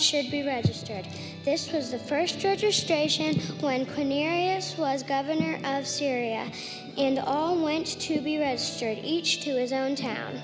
Should 0.00 0.30
be 0.30 0.42
registered. 0.42 1.06
This 1.44 1.72
was 1.72 1.90
the 1.90 1.98
first 1.98 2.42
registration 2.42 3.38
when 3.60 3.86
Quirinius 3.86 4.76
was 4.78 5.02
governor 5.02 5.60
of 5.64 5.86
Syria, 5.86 6.50
and 6.96 7.18
all 7.18 7.62
went 7.62 7.86
to 8.00 8.20
be 8.20 8.38
registered, 8.38 8.98
each 9.02 9.42
to 9.42 9.50
his 9.50 9.72
own 9.72 9.94
town. 9.94 10.40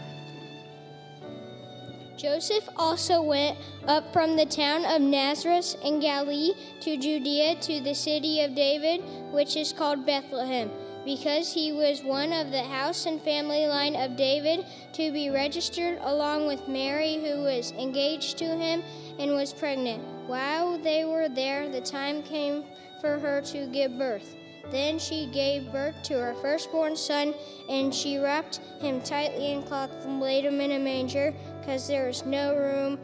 Joseph 2.17 2.69
also 2.77 3.21
went 3.21 3.59
up 3.87 4.13
from 4.13 4.37
the 4.37 4.47
town 4.47 4.85
of 4.87 5.03
Nazareth 5.03 5.77
in 5.85 6.01
Galilee 6.01 6.53
to 6.81 6.97
Judea 6.97 7.57
to 7.61 7.81
the 7.81 7.95
city 7.95 8.41
of 8.41 8.55
David, 8.55 9.03
which 9.33 9.57
is 9.57 9.73
called 9.73 10.07
Bethlehem 10.07 10.71
because 11.07 11.55
he 11.55 11.73
was 11.73 12.03
one 12.03 12.33
of 12.33 12.51
the 12.51 12.65
house 12.65 13.07
and 13.07 13.23
family 13.23 13.67
line 13.67 13.95
of 13.95 14.17
David, 14.17 14.67
to 14.93 15.13
be 15.13 15.31
registered 15.31 15.99
along 16.03 16.49
with 16.49 16.69
Mary, 16.69 17.15
who 17.15 17.45
was 17.45 17.71
engaged 17.73 18.37
to 18.39 18.45
him 18.45 18.83
and 19.21 19.31
was 19.31 19.53
pregnant. 19.53 20.03
While 20.27 20.79
they 20.79 21.05
were 21.05 21.29
there, 21.29 21.71
the 21.71 21.81
time 21.81 22.25
came 22.25 22.65
for 23.01 23.21
her 23.21 23.41
to 23.43 23.67
give 23.69 23.97
birth. 23.97 24.35
Then 24.73 24.99
she 24.99 25.27
gave 25.27 25.71
birth 25.71 25.95
to 26.05 26.15
her 26.15 26.35
firstborn 26.43 26.97
son, 26.97 27.35
and 27.71 27.95
she 27.95 28.19
wrapped 28.19 28.57
him 28.81 29.01
tightly 29.01 29.53
in 29.53 29.63
cloth 29.63 29.93
and 30.05 30.21
laid 30.21 30.45
him 30.45 30.61
in 30.61 30.73
a 30.73 30.79
manger, 30.81 31.33
because 31.61 31.87
there 31.87 32.09
was 32.09 32.27
no 32.27 32.57
room, 32.57 32.99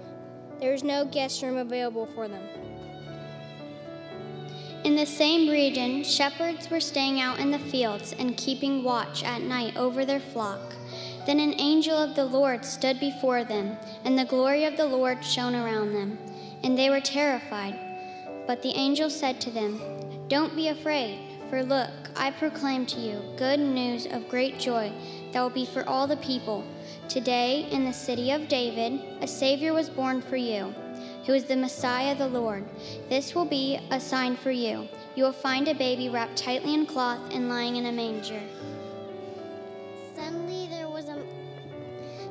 there 0.59 0.73
was 0.73 0.83
no 0.83 1.05
guest 1.05 1.41
room 1.41 1.57
available 1.57 2.07
for 2.17 2.27
them. 2.27 2.43
In 4.85 4.97
the 4.97 5.07
same 5.07 5.49
region, 5.49 6.03
shepherds 6.03 6.69
were 6.69 6.81
staying 6.81 7.21
out 7.21 7.39
in 7.39 7.53
the 7.53 7.59
fields 7.61 8.17
and 8.19 8.37
keeping 8.37 8.83
watch 8.83 9.23
at 9.23 9.43
night 9.43 9.77
over 9.77 10.05
their 10.05 10.19
flock. 10.19 10.75
Then 11.25 11.39
an 11.39 11.55
angel 11.61 11.97
of 11.97 12.17
the 12.17 12.25
Lord 12.25 12.65
stood 12.65 12.99
before 12.99 13.45
them, 13.45 13.77
and 14.05 14.19
the 14.19 14.25
glory 14.25 14.65
of 14.65 14.77
the 14.77 14.87
Lord 14.87 15.25
shone 15.25 15.55
around 15.55 15.93
them, 15.93 16.19
and 16.65 16.77
they 16.77 16.91
were 16.91 17.01
terrified. 17.01 17.79
But 18.49 18.63
the 18.63 18.75
angel 18.75 19.09
said 19.09 19.41
to 19.43 19.51
them, 19.53 19.81
Don't 20.27 20.57
be 20.57 20.67
afraid, 20.67 21.21
for 21.49 21.63
look, 21.63 21.91
I 22.17 22.33
proclaim 22.33 22.85
to 22.87 22.99
you 22.99 23.23
good 23.37 23.61
news 23.61 24.07
of 24.07 24.29
great 24.29 24.59
joy 24.59 24.93
that 25.31 25.41
will 25.41 25.51
be 25.51 25.65
for 25.65 25.89
all 25.89 26.09
the 26.09 26.17
people. 26.17 26.65
Today, 27.09 27.69
in 27.71 27.85
the 27.85 27.93
city 27.93 28.33
of 28.33 28.49
David, 28.49 29.01
a 29.21 29.29
Savior 29.29 29.73
was 29.73 29.89
born 29.89 30.21
for 30.21 30.37
you 30.37 30.75
who 31.25 31.35
is 31.35 31.45
the 31.45 31.57
Messiah, 31.57 32.15
the 32.15 32.29
Lord. 32.29 32.65
This 33.09 33.35
will 33.35 33.45
be 33.45 33.79
a 33.91 34.01
sign 34.01 34.37
for 34.37 34.51
you. 34.51 34.89
You 35.15 35.25
will 35.25 35.33
find 35.33 35.69
a 35.69 35.75
baby 35.75 36.09
wrapped 36.09 36.37
tightly 36.37 36.75
in 36.75 36.87
cloth 36.87 37.21
and 37.33 37.49
lying 37.49 37.77
in 37.77 37.87
a 37.87 37.93
manger. 37.93 38.41
Suddenly 40.15 40.69
there 40.69 40.89
was 40.89 41.09
a 41.09 41.23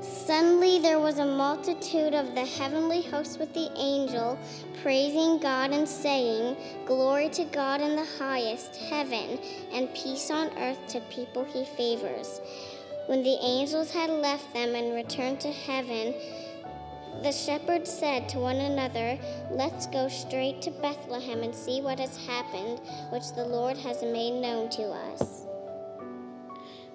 Suddenly 0.02 0.79
there 0.79 1.00
was 1.00 1.19
a 1.19 1.25
multitude 1.25 2.13
of 2.13 2.34
the 2.35 2.46
heavenly 2.46 3.02
hosts 3.02 3.38
with 3.38 3.53
the 3.53 3.69
angel, 3.75 4.40
praising 4.81 5.40
God 5.40 5.72
and 5.72 5.88
saying, 5.88 6.56
Glory 6.85 7.28
to 7.29 7.44
God 7.46 7.81
in 7.81 7.96
the 7.96 8.08
highest 8.18 8.78
heaven, 8.78 9.40
and 9.73 9.94
peace 9.94 10.31
on 10.31 10.58
earth 10.58 10.79
to 10.90 11.02
people 11.09 11.44
he 11.44 11.66
favors. 11.66 12.40
When 13.08 13.23
the 13.23 13.38
angels 13.44 13.91
had 13.91 14.09
left 14.09 14.53
them 14.53 14.73
and 14.73 14.96
returned 14.96 15.40
to 15.41 15.52
heaven, 15.52 16.13
the 17.23 17.31
shepherds 17.31 17.91
said 17.91 18.27
to 18.29 18.39
one 18.39 18.57
another, 18.57 19.19
Let's 19.51 19.88
go 19.88 20.07
straight 20.07 20.61
to 20.63 20.72
Bethlehem 20.72 21.44
and 21.44 21.53
see 21.53 21.81
what 21.81 21.99
has 21.99 22.17
happened, 22.25 22.79
which 23.11 23.33
the 23.35 23.45
Lord 23.45 23.77
has 23.77 24.01
made 24.01 24.41
known 24.41 24.69
to 24.72 24.83
us. 24.83 25.45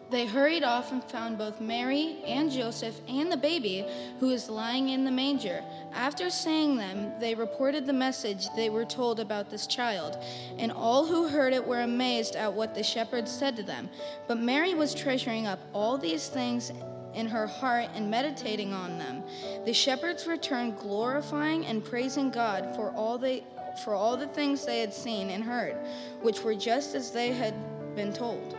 They 0.08 0.24
hurried 0.24 0.62
off 0.62 0.92
and 0.92 1.02
found 1.02 1.36
both 1.36 1.60
Mary 1.60 2.18
and 2.24 2.50
Joseph 2.50 3.00
and 3.08 3.30
the 3.30 3.36
baby 3.36 3.84
who 4.20 4.28
was 4.28 4.48
lying 4.48 4.90
in 4.90 5.04
the 5.04 5.10
manger. 5.10 5.64
After 5.92 6.30
saying 6.30 6.76
them, 6.76 7.12
they 7.18 7.34
reported 7.34 7.86
the 7.86 7.92
message 7.92 8.46
they 8.54 8.70
were 8.70 8.84
told 8.84 9.18
about 9.18 9.50
this 9.50 9.66
child, 9.66 10.16
and 10.58 10.70
all 10.70 11.06
who 11.06 11.26
heard 11.26 11.52
it 11.52 11.66
were 11.66 11.80
amazed 11.80 12.36
at 12.36 12.52
what 12.52 12.72
the 12.72 12.84
shepherds 12.84 13.32
said 13.32 13.56
to 13.56 13.64
them. 13.64 13.90
But 14.28 14.38
Mary 14.38 14.74
was 14.74 14.94
treasuring 14.94 15.48
up 15.48 15.58
all 15.72 15.98
these 15.98 16.28
things 16.28 16.70
in 17.16 17.26
her 17.26 17.46
heart 17.46 17.88
and 17.94 18.08
meditating 18.08 18.72
on 18.72 18.98
them. 18.98 19.24
The 19.64 19.72
shepherds 19.72 20.26
returned 20.26 20.78
glorifying 20.78 21.66
and 21.66 21.84
praising 21.84 22.30
God 22.30 22.76
for 22.76 22.90
all 22.92 23.18
they 23.18 23.42
for 23.84 23.94
all 23.94 24.16
the 24.16 24.28
things 24.28 24.64
they 24.64 24.80
had 24.80 24.94
seen 24.94 25.28
and 25.28 25.44
heard, 25.44 25.76
which 26.22 26.42
were 26.42 26.54
just 26.54 26.94
as 26.94 27.10
they 27.10 27.32
had 27.32 27.54
been 27.94 28.12
told. 28.12 28.56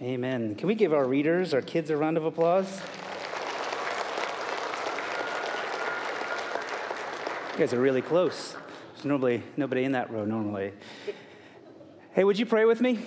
Amen. 0.00 0.54
Can 0.54 0.66
we 0.66 0.74
give 0.74 0.92
our 0.92 1.06
readers, 1.06 1.54
our 1.54 1.60
kids, 1.60 1.90
a 1.90 1.96
round 1.96 2.16
of 2.16 2.24
applause? 2.24 2.80
You 7.52 7.58
guys 7.58 7.72
are 7.74 7.80
really 7.80 8.02
close. 8.02 8.56
There's 8.94 9.04
normally 9.04 9.42
nobody 9.56 9.84
in 9.84 9.92
that 9.92 10.10
row 10.10 10.24
normally. 10.24 10.72
Hey, 12.14 12.24
would 12.24 12.38
you 12.38 12.44
pray 12.44 12.66
with 12.66 12.82
me? 12.82 12.98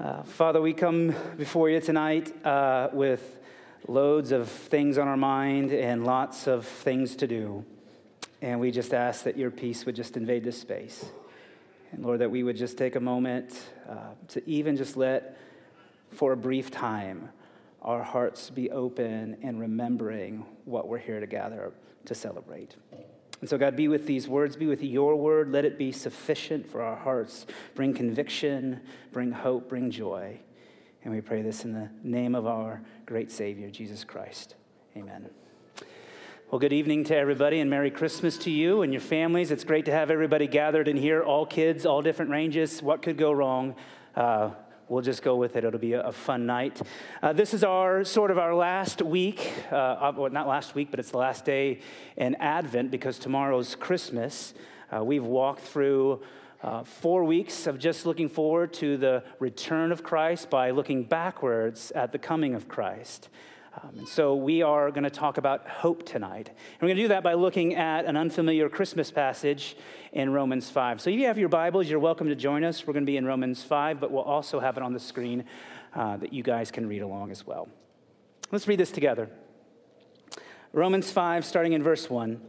Uh, 0.00 0.22
Father, 0.22 0.58
we 0.58 0.72
come 0.72 1.14
before 1.36 1.68
you 1.68 1.82
tonight 1.82 2.34
uh, 2.42 2.88
with 2.94 3.40
loads 3.86 4.32
of 4.32 4.48
things 4.48 4.96
on 4.96 5.06
our 5.06 5.18
mind 5.18 5.70
and 5.70 6.06
lots 6.06 6.46
of 6.46 6.64
things 6.64 7.14
to 7.16 7.26
do. 7.26 7.66
And 8.40 8.58
we 8.58 8.70
just 8.70 8.94
ask 8.94 9.24
that 9.24 9.36
your 9.36 9.50
peace 9.50 9.84
would 9.84 9.96
just 9.96 10.16
invade 10.16 10.44
this 10.44 10.58
space. 10.58 11.04
And 11.92 12.02
Lord, 12.02 12.20
that 12.20 12.30
we 12.30 12.42
would 12.42 12.56
just 12.56 12.78
take 12.78 12.96
a 12.96 13.00
moment 13.00 13.60
uh, 13.86 14.14
to 14.28 14.48
even 14.48 14.74
just 14.74 14.96
let, 14.96 15.36
for 16.12 16.32
a 16.32 16.38
brief 16.38 16.70
time, 16.70 17.28
our 17.82 18.02
hearts 18.02 18.48
be 18.48 18.70
open 18.70 19.36
and 19.42 19.60
remembering 19.60 20.46
what 20.64 20.88
we're 20.88 20.96
here 20.96 21.20
to 21.20 21.26
gather 21.26 21.74
to 22.06 22.14
celebrate. 22.14 22.76
And 23.40 23.48
so, 23.48 23.56
God, 23.56 23.76
be 23.76 23.88
with 23.88 24.06
these 24.06 24.26
words, 24.26 24.56
be 24.56 24.66
with 24.66 24.82
your 24.82 25.14
word. 25.14 25.52
Let 25.52 25.64
it 25.64 25.78
be 25.78 25.92
sufficient 25.92 26.66
for 26.68 26.82
our 26.82 26.96
hearts. 26.96 27.46
Bring 27.74 27.94
conviction, 27.94 28.80
bring 29.12 29.30
hope, 29.30 29.68
bring 29.68 29.90
joy. 29.90 30.40
And 31.04 31.14
we 31.14 31.20
pray 31.20 31.42
this 31.42 31.64
in 31.64 31.72
the 31.72 31.88
name 32.02 32.34
of 32.34 32.46
our 32.46 32.82
great 33.06 33.30
Savior, 33.30 33.70
Jesus 33.70 34.02
Christ. 34.02 34.56
Amen. 34.96 35.30
Well, 36.50 36.58
good 36.58 36.72
evening 36.72 37.04
to 37.04 37.16
everybody, 37.16 37.60
and 37.60 37.68
Merry 37.68 37.90
Christmas 37.90 38.38
to 38.38 38.50
you 38.50 38.82
and 38.82 38.92
your 38.92 39.02
families. 39.02 39.50
It's 39.50 39.64
great 39.64 39.84
to 39.84 39.92
have 39.92 40.10
everybody 40.10 40.46
gathered 40.46 40.88
in 40.88 40.96
here, 40.96 41.22
all 41.22 41.46
kids, 41.46 41.86
all 41.86 42.02
different 42.02 42.30
ranges. 42.30 42.82
What 42.82 43.02
could 43.02 43.18
go 43.18 43.30
wrong? 43.30 43.76
Uh, 44.16 44.50
we'll 44.88 45.02
just 45.02 45.22
go 45.22 45.36
with 45.36 45.56
it. 45.56 45.64
It'll 45.64 45.78
be 45.78 45.92
a, 45.92 46.12
fun 46.12 46.46
night. 46.46 46.80
Uh, 47.22 47.32
this 47.32 47.54
is 47.54 47.62
our 47.62 48.04
sort 48.04 48.30
of 48.30 48.38
our 48.38 48.54
last 48.54 49.02
week, 49.02 49.52
uh, 49.70 50.12
well, 50.16 50.30
not 50.30 50.48
last 50.48 50.74
week, 50.74 50.90
but 50.90 50.98
it's 50.98 51.10
the 51.10 51.18
last 51.18 51.44
day 51.44 51.80
in 52.16 52.34
Advent 52.36 52.90
because 52.90 53.18
tomorrow's 53.18 53.74
Christmas. 53.74 54.54
Uh, 54.94 55.04
we've 55.04 55.24
walked 55.24 55.60
through 55.60 56.22
uh, 56.62 56.82
four 56.82 57.24
weeks 57.24 57.66
of 57.66 57.78
just 57.78 58.06
looking 58.06 58.28
forward 58.28 58.72
to 58.74 58.96
the 58.96 59.22
return 59.38 59.92
of 59.92 60.02
Christ 60.02 60.50
by 60.50 60.70
looking 60.70 61.04
backwards 61.04 61.92
at 61.92 62.12
the 62.12 62.18
coming 62.18 62.54
of 62.54 62.68
Christ. 62.68 63.28
Um, 63.80 63.98
and 63.98 64.08
so 64.08 64.34
we 64.34 64.62
are 64.62 64.90
going 64.90 65.04
to 65.04 65.10
talk 65.10 65.38
about 65.38 65.68
hope 65.68 66.04
tonight. 66.04 66.48
And 66.48 66.82
we're 66.82 66.88
going 66.88 66.96
to 66.96 67.02
do 67.02 67.08
that 67.08 67.22
by 67.22 67.34
looking 67.34 67.74
at 67.74 68.06
an 68.06 68.16
unfamiliar 68.16 68.68
Christmas 68.68 69.10
passage 69.10 69.76
in 70.12 70.30
Romans 70.30 70.70
5. 70.70 71.00
So 71.00 71.10
if 71.10 71.16
you 71.16 71.26
have 71.26 71.38
your 71.38 71.48
Bibles, 71.48 71.88
you're 71.88 71.98
welcome 71.98 72.28
to 72.28 72.34
join 72.34 72.64
us. 72.64 72.86
We're 72.86 72.94
going 72.94 73.04
to 73.04 73.10
be 73.10 73.16
in 73.16 73.26
Romans 73.26 73.62
5, 73.62 74.00
but 74.00 74.10
we'll 74.10 74.22
also 74.22 74.58
have 74.58 74.76
it 74.76 74.82
on 74.82 74.94
the 74.94 75.00
screen 75.00 75.44
uh, 75.94 76.16
that 76.16 76.32
you 76.32 76.42
guys 76.42 76.70
can 76.70 76.88
read 76.88 77.02
along 77.02 77.30
as 77.30 77.46
well. 77.46 77.68
Let's 78.50 78.66
read 78.66 78.80
this 78.80 78.90
together. 78.90 79.28
Romans 80.72 81.10
5, 81.10 81.44
starting 81.44 81.72
in 81.72 81.82
verse 81.82 82.08
1. 82.10 82.40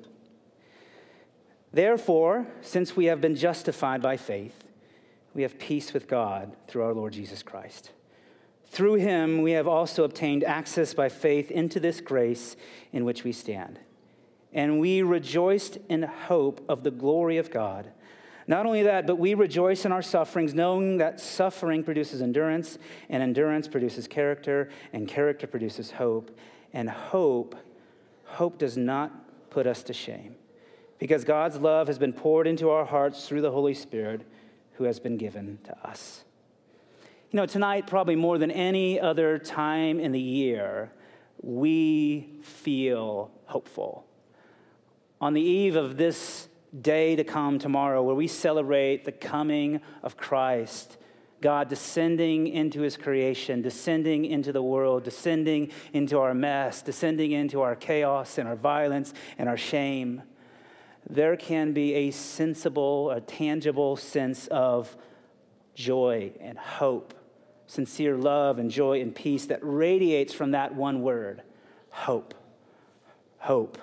Therefore, 1.72 2.48
since 2.62 2.96
we 2.96 3.06
have 3.06 3.22
been 3.22 3.36
justified 3.36 4.02
by 4.02 4.18
faith, 4.18 4.64
we 5.36 5.44
have 5.44 5.60
peace 5.60 5.94
with 5.94 6.08
God 6.08 6.56
through 6.68 6.84
our 6.84 6.94
Lord 6.94 7.14
Jesus 7.14 7.44
Christ 7.44 7.92
Through 8.70 8.96
him, 8.96 9.42
we 9.42 9.52
have 9.52 9.68
also 9.68 10.04
obtained 10.04 10.44
access 10.44 10.94
by 10.94 11.10
faith 11.10 11.50
into 11.52 11.80
this 11.80 12.02
grace 12.02 12.56
in 12.94 13.04
which 13.04 13.24
we 13.24 13.32
stand. 13.32 13.80
And 14.54 14.80
we 14.80 15.02
rejoiced 15.02 15.78
in 15.90 16.04
hope 16.04 16.64
of 16.70 16.84
the 16.84 16.92
glory 16.92 17.38
of 17.38 17.52
God. 17.52 17.92
Not 18.48 18.66
only 18.66 18.84
that, 18.84 19.06
but 19.06 19.18
we 19.20 19.36
rejoice 19.36 19.86
in 19.86 19.92
our 19.92 20.02
sufferings, 20.02 20.56
knowing 20.56 20.98
that 20.98 21.20
suffering 21.20 21.84
produces 21.84 22.22
endurance, 22.22 22.80
and 23.10 23.22
endurance 23.22 23.68
produces 23.68 24.08
character, 24.08 24.70
and 24.92 25.08
character 25.08 25.46
produces 25.46 25.92
hope. 25.92 26.36
And 26.74 26.90
hope, 26.90 27.56
hope 28.26 28.58
does 28.58 28.78
not 28.78 29.50
put 29.52 29.68
us 29.68 29.84
to 29.84 29.94
shame, 29.94 30.36
because 30.98 31.24
God's 31.26 31.58
love 31.58 31.88
has 31.88 32.00
been 32.00 32.14
poured 32.14 32.48
into 32.48 32.70
our 32.70 32.86
hearts 32.86 33.28
through 33.28 33.42
the 33.42 33.52
Holy 33.52 33.74
Spirit 33.74 34.22
who 34.74 34.84
has 34.86 35.00
been 35.00 35.18
given 35.18 35.60
to 35.66 35.88
us. 35.88 36.24
You 37.32 37.38
know, 37.38 37.46
tonight, 37.46 37.86
probably 37.86 38.16
more 38.16 38.40
than 38.40 38.50
any 38.50 39.00
other 39.00 39.38
time 39.38 40.00
in 40.00 40.12
the 40.12 40.20
year, 40.20 40.92
we 41.44 42.28
feel 42.42 43.30
hopeful. 43.46 44.08
On 45.22 45.36
the 45.36 45.42
eve 45.42 45.76
of 45.76 45.96
this 45.96 46.48
day 46.82 47.16
to 47.16 47.24
come 47.24 47.60
tomorrow, 47.60 48.02
where 48.02 48.16
we 48.16 48.26
celebrate 48.26 49.06
the 49.06 49.12
coming 49.12 49.80
of 50.02 50.18
Christ, 50.18 50.98
God 51.40 51.70
descending 51.70 52.48
into 52.48 52.82
his 52.82 52.98
creation, 52.98 53.62
descending 53.62 54.26
into 54.26 54.52
the 54.52 54.64
world, 54.64 55.04
descending 55.04 55.72
into 55.94 56.18
our 56.18 56.34
mess, 56.34 56.82
descending 56.82 57.34
into 57.34 57.62
our 57.62 57.76
chaos 57.76 58.40
and 58.40 58.48
our 58.48 58.56
violence 58.56 59.14
and 59.38 59.48
our 59.48 59.58
shame, 59.58 60.24
there 61.08 61.38
can 61.38 61.74
be 61.74 61.94
a 61.94 62.10
sensible, 62.10 63.12
a 63.12 63.22
tangible 63.22 63.98
sense 63.98 64.48
of 64.48 64.98
joy 65.76 66.32
and 66.42 66.58
hope 66.58 67.14
sincere 67.70 68.18
love 68.18 68.58
and 68.58 68.72
joy 68.72 69.00
and 69.00 69.14
peace 69.14 69.46
that 69.46 69.60
radiates 69.62 70.34
from 70.34 70.52
that 70.52 70.74
one 70.74 71.04
word 71.04 71.44
hope. 71.92 72.34
Hope. 73.38 73.78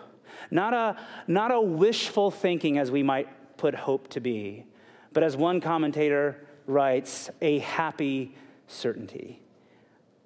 Not 0.51 0.75
a, 0.75 0.97
not 1.29 1.53
a 1.53 1.61
wishful 1.61 2.33
thinking 2.33 2.79
as 2.79 2.91
we 2.91 3.05
might 3.05 3.57
put 3.57 3.77
hope 3.77 4.09
to 4.09 4.21
be, 4.21 4.65
but 5.13 5.23
as 5.23 5.37
one 5.37 5.61
commentator 5.61 6.45
writes, 6.67 7.31
a 7.41 7.61
happy 7.61 8.35
certainty. 8.67 9.41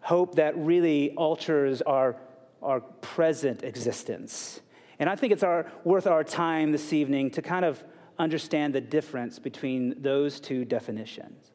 Hope 0.00 0.36
that 0.36 0.56
really 0.56 1.10
alters 1.10 1.82
our, 1.82 2.16
our 2.62 2.80
present 2.80 3.62
existence. 3.62 4.60
And 4.98 5.08
I 5.08 5.16
think 5.16 5.34
it's 5.34 5.42
our, 5.42 5.70
worth 5.84 6.06
our 6.06 6.24
time 6.24 6.72
this 6.72 6.94
evening 6.94 7.30
to 7.32 7.42
kind 7.42 7.66
of 7.66 7.84
understand 8.18 8.74
the 8.74 8.80
difference 8.80 9.38
between 9.38 10.00
those 10.00 10.40
two 10.40 10.64
definitions. 10.64 11.50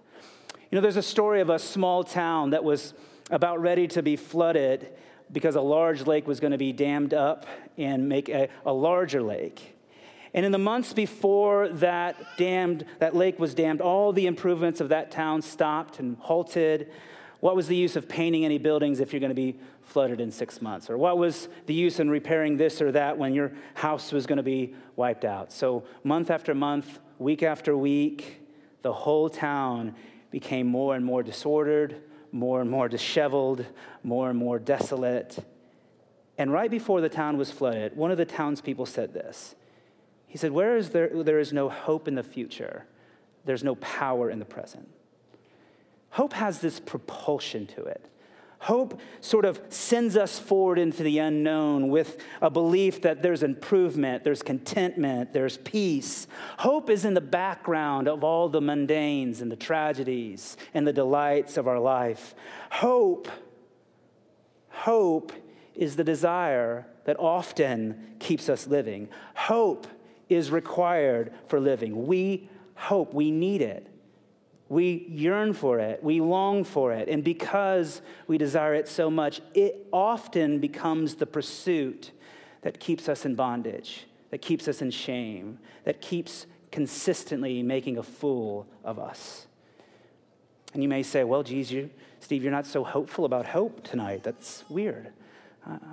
You 0.72 0.78
know, 0.78 0.82
there's 0.82 0.98
a 0.98 1.04
story 1.04 1.42
of 1.42 1.50
a 1.50 1.60
small 1.60 2.04
town 2.04 2.50
that 2.52 2.64
was 2.64 2.94
about 3.30 3.62
ready 3.62 3.88
to 3.90 4.02
be 4.02 4.16
flooded 4.16 4.90
because 5.32 5.56
a 5.56 5.62
large 5.62 6.08
lake 6.08 6.28
was 6.28 6.40
going 6.40 6.52
to 6.52 6.58
be 6.58 6.72
dammed 6.72 7.14
up 7.14 7.46
and 7.78 8.10
make 8.10 8.30
a, 8.30 8.50
a 8.66 8.74
larger 8.74 9.22
lake. 9.22 9.76
And 10.34 10.46
in 10.46 10.52
the 10.52 10.58
months 10.58 10.92
before 10.92 11.70
that 11.70 12.18
dammed, 12.38 12.86
that 13.00 13.16
lake 13.16 13.40
was 13.40 13.54
dammed, 13.54 13.80
all 13.80 14.12
the 14.12 14.28
improvements 14.28 14.82
of 14.82 14.90
that 14.90 15.12
town 15.12 15.42
stopped 15.42 16.00
and 16.00 16.18
halted. 16.18 16.92
What 17.40 17.56
was 17.56 17.68
the 17.68 17.76
use 17.76 17.96
of 17.96 18.10
painting 18.10 18.44
any 18.44 18.58
buildings 18.58 19.00
if 19.00 19.14
you're 19.14 19.20
going 19.20 19.30
to 19.30 19.36
be 19.36 19.58
flooded 19.84 20.20
in 20.20 20.32
six 20.32 20.62
months? 20.62 20.90
Or 20.90 20.98
what 20.98 21.18
was 21.18 21.48
the 21.68 21.74
use 21.74 22.00
in 22.00 22.10
repairing 22.10 22.58
this 22.58 22.82
or 22.82 22.92
that 22.92 23.18
when 23.18 23.34
your 23.34 23.54
house 23.76 24.12
was 24.12 24.26
going 24.26 24.38
to 24.38 24.44
be 24.44 24.76
wiped 24.96 25.26
out? 25.26 25.54
So, 25.54 25.86
month 26.04 26.30
after 26.30 26.54
month, 26.54 27.00
week 27.18 27.44
after 27.44 27.78
week, 27.78 28.42
the 28.82 28.92
whole 28.92 29.30
town 29.30 29.96
became 30.36 30.68
more 30.68 30.98
and 30.98 31.06
more 31.06 31.24
disordered, 31.24 31.96
more 32.34 32.60
and 32.60 32.70
more 32.70 32.90
disheveled, 32.90 33.66
more 34.04 34.30
and 34.30 34.38
more 34.38 34.60
desolate. 34.60 35.38
And 36.38 36.52
right 36.52 36.70
before 36.70 37.00
the 37.00 37.08
town 37.08 37.38
was 37.38 37.52
flooded, 37.52 37.96
one 37.96 38.12
of 38.12 38.18
the 38.18 38.26
townspeople 38.26 38.86
said 38.86 39.14
this. 39.14 39.56
He 40.28 40.38
said, 40.38 40.52
Where 40.52 40.76
is 40.76 40.90
there, 40.90 41.24
there 41.24 41.40
is 41.40 41.54
no 41.54 41.70
hope 41.70 42.10
in 42.10 42.16
the 42.16 42.22
future, 42.22 42.86
there's 43.46 43.64
no 43.64 43.76
power 43.76 44.30
in 44.30 44.40
the 44.40 44.46
present. 44.46 44.90
Hope 46.10 46.34
has 46.34 46.60
this 46.60 46.82
propulsion 46.82 47.66
to 47.68 47.86
it. 47.86 48.06
Hope 48.60 49.00
sort 49.22 49.46
of 49.46 49.62
sends 49.70 50.16
us 50.18 50.40
forward 50.40 50.80
into 50.80 51.04
the 51.04 51.20
unknown 51.20 51.90
with 51.90 52.18
a 52.42 52.50
belief 52.50 53.02
that 53.02 53.22
there's 53.22 53.44
improvement, 53.44 54.24
there's 54.24 54.42
contentment, 54.42 55.34
there's 55.34 55.58
peace. 55.58 56.28
Hope 56.60 56.90
is 56.90 57.06
in 57.06 57.14
the 57.14 57.22
background 57.22 58.08
of 58.08 58.24
all 58.24 58.50
the 58.50 58.62
mundanes 58.62 59.42
and 59.42 59.52
the 59.52 59.56
tragedies 59.56 60.58
and 60.74 60.88
the 60.88 60.94
delights 60.94 61.58
of 61.58 61.68
our 61.68 61.80
life. 61.80 62.34
Hope, 62.72 63.28
hope 64.70 65.32
is 65.76 65.96
the 65.96 66.04
desire 66.04 66.88
that 67.04 67.20
often 67.20 68.16
keeps 68.20 68.50
us 68.50 68.68
living. 68.68 69.10
Hope 69.36 69.86
is 70.30 70.50
required 70.50 71.34
for 71.48 71.60
living. 71.60 72.08
We 72.08 72.50
hope, 72.76 73.14
we 73.14 73.32
need 73.32 73.62
it. 73.62 73.88
We 74.68 75.06
yearn 75.10 75.54
for 75.54 75.80
it, 75.80 76.04
we 76.04 76.22
long 76.22 76.64
for 76.64 76.92
it, 76.92 77.08
and 77.08 77.24
because 77.24 78.02
we 78.28 78.38
desire 78.38 78.74
it 78.74 78.88
so 78.88 79.12
much, 79.12 79.42
it 79.54 79.86
often 79.94 80.60
becomes 80.60 81.16
the 81.16 81.28
pursuit 81.28 82.12
that 82.62 82.80
keeps 82.80 83.08
us 83.08 83.26
in 83.26 83.36
bondage, 83.36 84.08
that 84.32 84.42
keeps 84.42 84.68
us 84.68 84.82
in 84.82 84.90
shame, 84.90 85.60
that 85.84 86.02
keeps 86.02 86.48
consistently 86.72 87.62
making 87.62 87.98
a 88.00 88.04
fool 88.04 88.66
of 88.84 88.98
us. 88.98 89.46
And 90.74 90.82
you 90.82 90.90
may 90.90 91.04
say, 91.04 91.24
well, 91.24 91.44
geez, 91.44 91.72
you, 91.72 91.92
Steve, 92.20 92.42
you're 92.42 92.52
not 92.52 92.66
so 92.66 92.84
hopeful 92.84 93.24
about 93.24 93.46
hope 93.46 93.84
tonight. 93.84 94.24
That's 94.24 94.64
weird. 94.68 95.10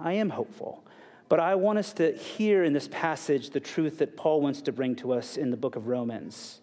I 0.00 0.14
am 0.14 0.30
hopeful. 0.30 0.82
But 1.28 1.40
I 1.40 1.54
want 1.54 1.78
us 1.78 1.92
to 1.94 2.12
hear 2.12 2.64
in 2.64 2.72
this 2.72 2.88
passage 2.88 3.50
the 3.50 3.60
truth 3.60 3.98
that 3.98 4.16
Paul 4.16 4.40
wants 4.40 4.62
to 4.62 4.72
bring 4.72 4.96
to 4.96 5.12
us 5.12 5.36
in 5.36 5.50
the 5.50 5.56
book 5.56 5.76
of 5.76 5.88
Romans 5.88 6.61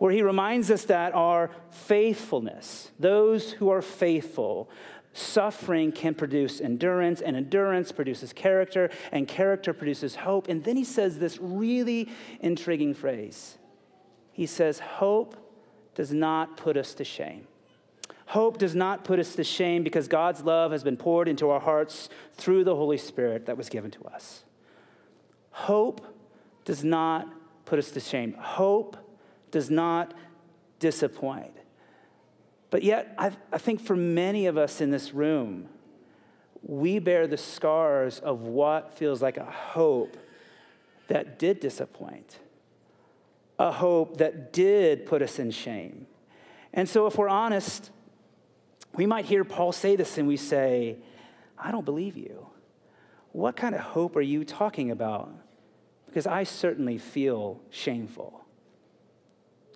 where 0.00 0.10
he 0.10 0.22
reminds 0.22 0.70
us 0.70 0.86
that 0.86 1.14
our 1.14 1.50
faithfulness, 1.70 2.90
those 2.98 3.52
who 3.52 3.68
are 3.68 3.82
faithful, 3.82 4.70
suffering 5.12 5.92
can 5.92 6.14
produce 6.14 6.58
endurance, 6.58 7.20
and 7.20 7.36
endurance 7.36 7.92
produces 7.92 8.32
character, 8.32 8.88
and 9.12 9.28
character 9.28 9.74
produces 9.74 10.16
hope. 10.16 10.48
And 10.48 10.64
then 10.64 10.78
he 10.78 10.84
says 10.84 11.18
this 11.18 11.36
really 11.38 12.08
intriguing 12.40 12.94
phrase. 12.94 13.58
He 14.32 14.46
says, 14.46 14.78
Hope 14.78 15.36
does 15.94 16.12
not 16.12 16.56
put 16.56 16.78
us 16.78 16.94
to 16.94 17.04
shame. 17.04 17.46
Hope 18.24 18.56
does 18.56 18.74
not 18.74 19.04
put 19.04 19.18
us 19.18 19.34
to 19.34 19.44
shame 19.44 19.82
because 19.82 20.08
God's 20.08 20.40
love 20.40 20.72
has 20.72 20.82
been 20.82 20.96
poured 20.96 21.28
into 21.28 21.50
our 21.50 21.60
hearts 21.60 22.08
through 22.36 22.64
the 22.64 22.74
Holy 22.74 22.96
Spirit 22.96 23.44
that 23.44 23.58
was 23.58 23.68
given 23.68 23.90
to 23.90 24.04
us. 24.04 24.44
Hope 25.50 26.00
does 26.64 26.82
not 26.82 27.28
put 27.66 27.78
us 27.78 27.90
to 27.90 28.00
shame. 28.00 28.32
Hope 28.38 28.96
does 29.50 29.70
not 29.70 30.14
disappoint. 30.78 31.52
But 32.70 32.82
yet, 32.82 33.14
I, 33.18 33.32
I 33.52 33.58
think 33.58 33.80
for 33.80 33.96
many 33.96 34.46
of 34.46 34.56
us 34.56 34.80
in 34.80 34.90
this 34.90 35.12
room, 35.12 35.68
we 36.62 36.98
bear 36.98 37.26
the 37.26 37.36
scars 37.36 38.18
of 38.20 38.42
what 38.42 38.94
feels 38.94 39.22
like 39.22 39.36
a 39.36 39.44
hope 39.44 40.16
that 41.08 41.38
did 41.38 41.58
disappoint, 41.58 42.38
a 43.58 43.72
hope 43.72 44.18
that 44.18 44.52
did 44.52 45.06
put 45.06 45.22
us 45.22 45.38
in 45.38 45.50
shame. 45.50 46.06
And 46.72 46.88
so, 46.88 47.06
if 47.06 47.18
we're 47.18 47.28
honest, 47.28 47.90
we 48.94 49.06
might 49.06 49.24
hear 49.24 49.44
Paul 49.44 49.72
say 49.72 49.96
this 49.96 50.18
and 50.18 50.28
we 50.28 50.36
say, 50.36 50.96
I 51.58 51.72
don't 51.72 51.84
believe 51.84 52.16
you. 52.16 52.46
What 53.32 53.56
kind 53.56 53.74
of 53.74 53.80
hope 53.80 54.16
are 54.16 54.20
you 54.20 54.44
talking 54.44 54.90
about? 54.90 55.32
Because 56.06 56.26
I 56.26 56.44
certainly 56.44 56.98
feel 56.98 57.60
shameful. 57.70 58.44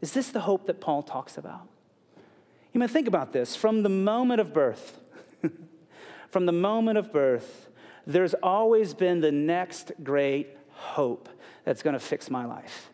Is 0.00 0.12
this 0.12 0.30
the 0.30 0.40
hope 0.40 0.66
that 0.66 0.80
Paul 0.80 1.02
talks 1.02 1.38
about? 1.38 1.68
You 2.72 2.80
may 2.80 2.88
think 2.88 3.06
about 3.06 3.32
this. 3.32 3.54
From 3.54 3.82
the 3.82 3.88
moment 3.88 4.40
of 4.40 4.52
birth, 4.52 5.00
from 6.28 6.46
the 6.46 6.52
moment 6.52 6.98
of 6.98 7.12
birth, 7.12 7.68
there's 8.06 8.34
always 8.34 8.94
been 8.94 9.20
the 9.20 9.32
next 9.32 9.92
great 10.02 10.48
hope 10.70 11.28
that's 11.64 11.82
going 11.82 11.94
to 11.94 12.00
fix 12.00 12.28
my 12.28 12.44
life. 12.44 12.90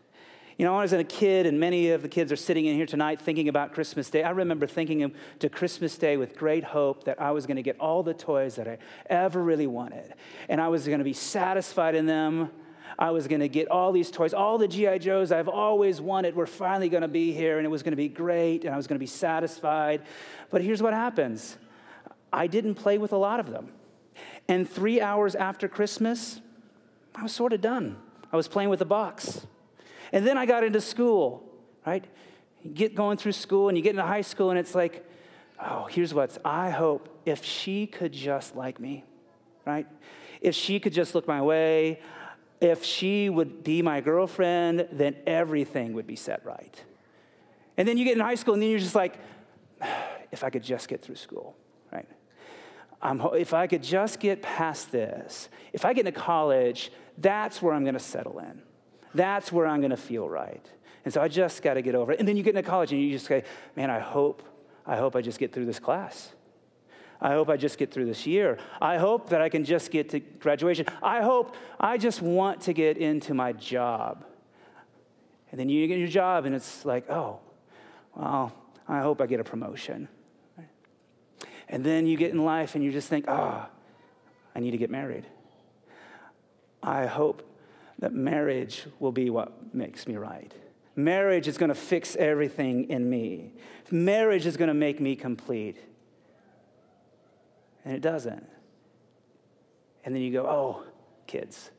You 0.61 0.67
know, 0.67 0.77
I 0.77 0.83
was 0.83 0.93
a 0.93 1.03
kid, 1.03 1.47
and 1.47 1.59
many 1.59 1.89
of 1.89 2.03
the 2.03 2.09
kids 2.09 2.31
are 2.31 2.37
sitting 2.37 2.67
in 2.67 2.77
here 2.77 2.85
tonight 2.85 3.23
thinking 3.23 3.49
about 3.49 3.73
Christmas 3.73 4.11
Day, 4.11 4.23
I 4.23 4.29
remember 4.29 4.67
thinking 4.67 5.11
to 5.39 5.49
Christmas 5.49 5.97
Day 5.97 6.19
with 6.19 6.37
great 6.37 6.65
hope 6.65 7.05
that 7.05 7.19
I 7.19 7.31
was 7.31 7.47
going 7.47 7.57
to 7.57 7.63
get 7.63 7.81
all 7.81 8.03
the 8.03 8.13
toys 8.13 8.57
that 8.57 8.69
I 8.69 8.77
ever 9.07 9.43
really 9.43 9.67
wanted. 9.67 10.13
And 10.51 10.61
I 10.61 10.69
was 10.69 10.87
going 10.87 10.99
to 10.99 11.05
be 11.05 11.15
satisfied 11.15 11.95
in 11.95 12.05
them. 12.05 12.51
I 12.99 13.11
was 13.11 13.27
going 13.27 13.41
to 13.41 13.49
get 13.49 13.69
all 13.69 13.93
these 13.93 14.11
toys, 14.11 14.35
all 14.35 14.59
the 14.59 14.69
G.I. 14.69 14.99
Joes 14.99 15.33
I've 15.33 15.49
always 15.49 16.01
wanted 16.01 16.35
were 16.35 16.47
finally 16.47 16.89
going 16.89 17.03
to 17.03 17.09
be 17.09 17.33
here, 17.33 17.59
and 17.59 17.67
it 17.67 17.71
was 17.71 17.83
going 17.83 17.93
to 17.93 17.97
be 17.97 18.09
great, 18.09 18.65
and 18.65 18.75
I 18.75 18.77
was 18.77 18.87
going 18.87 18.97
to 18.97 19.01
be 19.01 19.07
satisfied. 19.07 20.03
But 20.51 20.63
here's 20.63 20.83
what 20.83 20.93
happens 20.93 21.57
I 22.33 22.47
didn't 22.47 22.75
play 22.75 22.99
with 22.99 23.13
a 23.13 23.17
lot 23.17 23.41
of 23.41 23.51
them. 23.51 23.73
And 24.49 24.69
three 24.69 25.01
hours 25.01 25.35
after 25.35 25.69
Christmas, 25.69 26.41
I 27.15 27.23
was 27.23 27.33
sort 27.33 27.53
of 27.53 27.61
done. 27.61 27.97
I 28.33 28.37
was 28.37 28.49
playing 28.49 28.71
with 28.71 28.81
a 28.81 28.87
box. 28.87 29.47
And 30.13 30.27
then 30.27 30.37
I 30.37 30.47
got 30.47 30.65
into 30.65 30.81
school, 30.81 31.45
right? 31.87 32.05
You 32.63 32.71
get 32.71 32.95
going 32.95 33.17
through 33.17 33.33
school 33.33 33.69
and 33.69 33.77
you 33.77 33.83
get 33.83 33.91
into 33.91 34.03
high 34.03 34.21
school, 34.23 34.51
and 34.51 34.59
it's 34.59 34.75
like, 34.75 35.05
oh, 35.65 35.87
here's 35.91 36.13
what's 36.15 36.39
I 36.45 36.71
hope 36.71 37.09
if 37.25 37.45
she 37.45 37.87
could 37.87 38.13
just 38.13 38.57
like 38.57 38.81
me, 38.81 39.05
right? 39.67 39.87
If 40.41 40.55
she 40.55 40.81
could 40.81 40.93
just 40.93 41.15
look 41.15 41.29
my 41.29 41.43
way, 41.43 42.01
if 42.61 42.85
she 42.85 43.29
would 43.29 43.65
be 43.65 43.83
my 43.83 44.01
girlfriend, 44.01 44.89
then 44.93 45.17
everything 45.27 45.95
would 45.95 46.07
be 46.07 46.17
set 46.17 46.45
right. 46.45 46.83
And 47.77 47.89
then 47.89 47.97
you 47.97 48.05
get 48.05 48.17
in 48.17 48.21
high 48.21 48.35
school, 48.35 48.55
and 48.55 48.63
then 48.63 48.71
you're 48.71 48.79
just 48.79 48.95
like, 48.95 49.19
if 50.33 50.45
I 50.45 50.51
could 50.51 50.63
just 50.63 50.89
get 50.89 51.03
through 51.03 51.17
school, 51.17 51.57
right? 51.93 52.09
I'm, 53.03 53.21
if 53.35 53.55
I 53.55 53.67
could 53.67 53.83
just 53.83 54.21
get 54.21 54.43
past 54.43 54.93
this, 54.93 55.49
if 55.73 55.85
I 55.85 55.93
get 55.95 56.07
into 56.07 56.21
college, 56.21 56.93
that's 57.17 57.63
where 57.63 57.73
I'm 57.73 57.83
to 57.95 58.01
settle 58.01 58.39
in. 58.39 58.63
That's 59.15 59.51
where 59.51 59.67
I'm 59.67 59.81
to 59.91 59.97
feel 59.97 60.29
right. 60.29 60.65
And 61.05 61.15
so 61.15 61.23
I 61.23 61.29
just 61.29 61.63
got 61.63 61.75
to 61.75 61.83
get 61.83 61.95
over 61.95 62.13
it. 62.13 62.19
And 62.19 62.29
then 62.29 62.37
you 62.37 62.43
get 62.43 62.55
into 62.55 62.69
college 62.69 62.93
and 62.93 63.01
you 63.01 63.11
just 63.11 63.27
say, 63.27 63.45
man, 63.75 63.91
I 63.91 63.99
hope, 63.99 64.43
I 64.87 64.97
hope 64.97 65.17
I 65.17 65.23
just 65.23 65.39
get 65.39 65.53
through 65.53 65.65
this 65.65 65.79
class. 65.79 66.33
I 67.21 67.33
hope 67.33 67.49
I 67.51 67.57
just 67.57 67.77
get 67.77 67.93
through 67.93 68.07
this 68.07 68.27
year. 68.27 68.59
I 68.81 68.97
hope 68.97 69.29
that 69.31 69.43
I 69.43 69.49
can 69.49 69.65
just 69.65 69.91
get 69.91 70.09
to 70.11 70.21
graduation. 70.21 70.87
I 71.03 71.21
hope 71.23 71.55
I 71.79 71.99
just 71.99 72.23
want 72.23 72.63
to 72.63 72.73
get 72.73 72.97
into 72.97 73.35
my 73.35 73.53
job. 73.53 74.25
And 75.51 75.61
then 75.61 75.69
you 75.69 75.87
get 75.87 75.99
your 75.99 76.09
job 76.09 76.47
and 76.47 76.55
it's 76.55 76.85
like, 76.85 77.11
oh, 77.11 77.41
well, 78.15 78.53
I 78.89 79.01
hope 79.01 79.21
I 79.21 79.27
get 79.27 79.41
a 79.41 79.45
promotion. 79.45 80.09
And 81.69 81.85
then 81.85 82.07
you 82.07 82.17
get 82.17 82.33
in 82.33 82.45
life 82.45 82.75
and 82.75 82.83
you 82.83 82.91
just 82.91 83.09
think, 83.09 83.27
ah, 83.29 83.69
oh, 83.69 83.79
I 84.55 84.61
need 84.61 84.73
to 84.73 84.79
get 84.79 84.91
married. 84.91 85.27
I 86.83 87.07
hope 87.07 87.47
that 87.99 88.13
marriage 88.13 88.87
will 88.99 89.13
be 89.13 89.31
what 89.31 89.75
makes 89.75 90.09
me 90.09 90.17
right. 90.17 90.53
Marriage 90.97 91.47
is 91.47 91.59
going 91.59 91.69
to 91.69 91.75
fix 91.75 92.17
everything 92.17 92.89
in 92.91 93.09
me. 93.09 93.53
Marriage 93.91 94.47
is 94.47 94.57
going 94.57 94.69
to 94.69 94.75
make 94.75 95.01
me 95.01 95.15
complete. 95.15 95.77
And 97.85 97.95
it 97.95 98.01
doesn't. 98.01 98.47
And 100.05 100.15
then 100.15 100.23
you 100.23 100.33
go, 100.33 100.47
oh, 100.47 100.85
kids, 101.27 101.71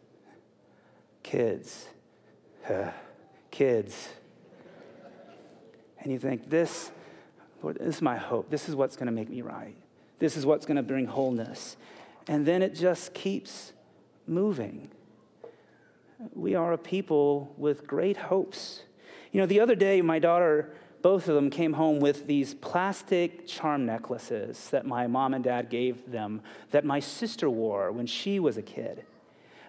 kids, 1.24 1.88
uh, 2.70 2.92
kids. 3.50 4.10
And 6.00 6.12
you 6.12 6.20
think, 6.20 6.50
this, 6.50 6.92
Lord, 7.62 7.78
this 7.80 7.98
is 7.98 8.02
my 8.02 8.18
hope. 8.18 8.50
This 8.50 8.70
is 8.70 8.76
what's 8.76 8.96
going 8.96 9.08
to 9.08 9.12
make 9.12 9.30
me 9.30 9.42
right. 9.42 9.76
This 10.20 10.38
is 10.38 10.46
what's 10.46 10.66
going 10.66 10.78
to 10.78 10.84
bring 10.84 11.06
wholeness. 11.06 11.78
And 12.28 12.46
then 12.46 12.62
it 12.62 12.76
just 12.76 13.14
keeps 13.14 13.74
moving. 14.28 14.90
We 16.34 16.54
are 16.56 16.74
a 16.74 16.78
people 16.78 17.54
with 17.58 17.88
great 17.88 18.18
hopes. 18.18 18.84
You 19.32 19.42
know, 19.42 19.48
the 19.48 19.60
other 19.60 19.76
day, 19.76 20.02
my 20.02 20.20
daughter, 20.20 20.74
both 21.02 21.28
of 21.28 21.36
them 21.36 21.50
came 21.50 21.74
home 21.74 22.00
with 22.00 22.28
these 22.28 22.54
plastic 22.54 23.48
charm 23.48 23.86
necklaces 23.86 24.70
that 24.70 24.86
my 24.86 25.08
mom 25.08 25.34
and 25.34 25.44
dad 25.44 25.70
gave 25.70 26.12
them 26.12 26.42
that 26.72 26.86
my 26.86 27.00
sister 27.00 27.50
wore 27.50 27.92
when 27.92 28.06
she 28.06 28.40
was 28.40 28.58
a 28.58 28.62
kid. 28.62 29.06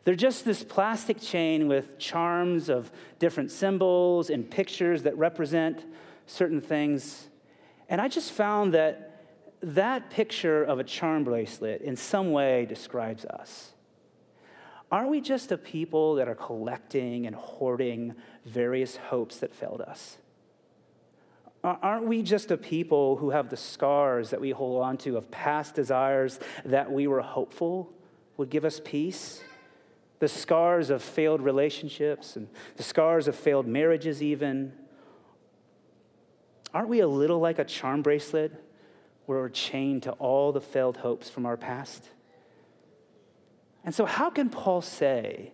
They're 0.04 0.14
just 0.14 0.44
this 0.44 0.64
plastic 0.64 1.20
chain 1.20 1.68
with 1.68 1.98
charms 1.98 2.68
of 2.68 2.90
different 3.18 3.50
symbols 3.50 4.30
and 4.30 4.50
pictures 4.50 5.04
that 5.04 5.16
represent 5.16 5.84
certain 6.26 6.60
things. 6.60 7.28
And 7.88 8.00
I 8.00 8.08
just 8.08 8.32
found 8.32 8.74
that 8.74 9.24
that 9.62 10.10
picture 10.10 10.64
of 10.64 10.80
a 10.80 10.84
charm 10.84 11.22
bracelet 11.22 11.82
in 11.82 11.94
some 11.94 12.32
way 12.32 12.66
describes 12.66 13.24
us. 13.24 13.72
Aren't 14.90 15.08
we 15.08 15.20
just 15.20 15.52
a 15.52 15.56
people 15.56 16.16
that 16.16 16.28
are 16.28 16.34
collecting 16.34 17.26
and 17.26 17.34
hoarding 17.34 18.14
various 18.44 18.96
hopes 18.96 19.38
that 19.38 19.54
failed 19.54 19.80
us? 19.80 20.18
Aren't 21.64 22.06
we 22.06 22.22
just 22.22 22.50
a 22.50 22.56
people 22.56 23.16
who 23.16 23.30
have 23.30 23.48
the 23.48 23.56
scars 23.56 24.30
that 24.30 24.40
we 24.40 24.50
hold 24.50 24.82
on 24.82 24.96
to 24.98 25.16
of 25.16 25.30
past 25.30 25.76
desires 25.76 26.40
that 26.64 26.90
we 26.90 27.06
were 27.06 27.20
hopeful 27.20 27.92
would 28.36 28.50
give 28.50 28.64
us 28.64 28.80
peace? 28.84 29.42
The 30.18 30.26
scars 30.26 30.90
of 30.90 31.02
failed 31.02 31.40
relationships 31.40 32.34
and 32.34 32.48
the 32.76 32.82
scars 32.82 33.28
of 33.28 33.36
failed 33.36 33.68
marriages, 33.68 34.22
even. 34.22 34.72
Aren't 36.74 36.88
we 36.88 37.00
a 37.00 37.06
little 37.06 37.38
like 37.38 37.60
a 37.60 37.64
charm 37.64 38.02
bracelet 38.02 38.52
where 39.26 39.38
we're 39.38 39.48
chained 39.48 40.02
to 40.04 40.12
all 40.12 40.50
the 40.50 40.60
failed 40.60 40.96
hopes 40.96 41.30
from 41.30 41.46
our 41.46 41.56
past? 41.56 42.08
And 43.84 43.94
so, 43.94 44.04
how 44.04 44.30
can 44.30 44.48
Paul 44.50 44.80
say 44.80 45.52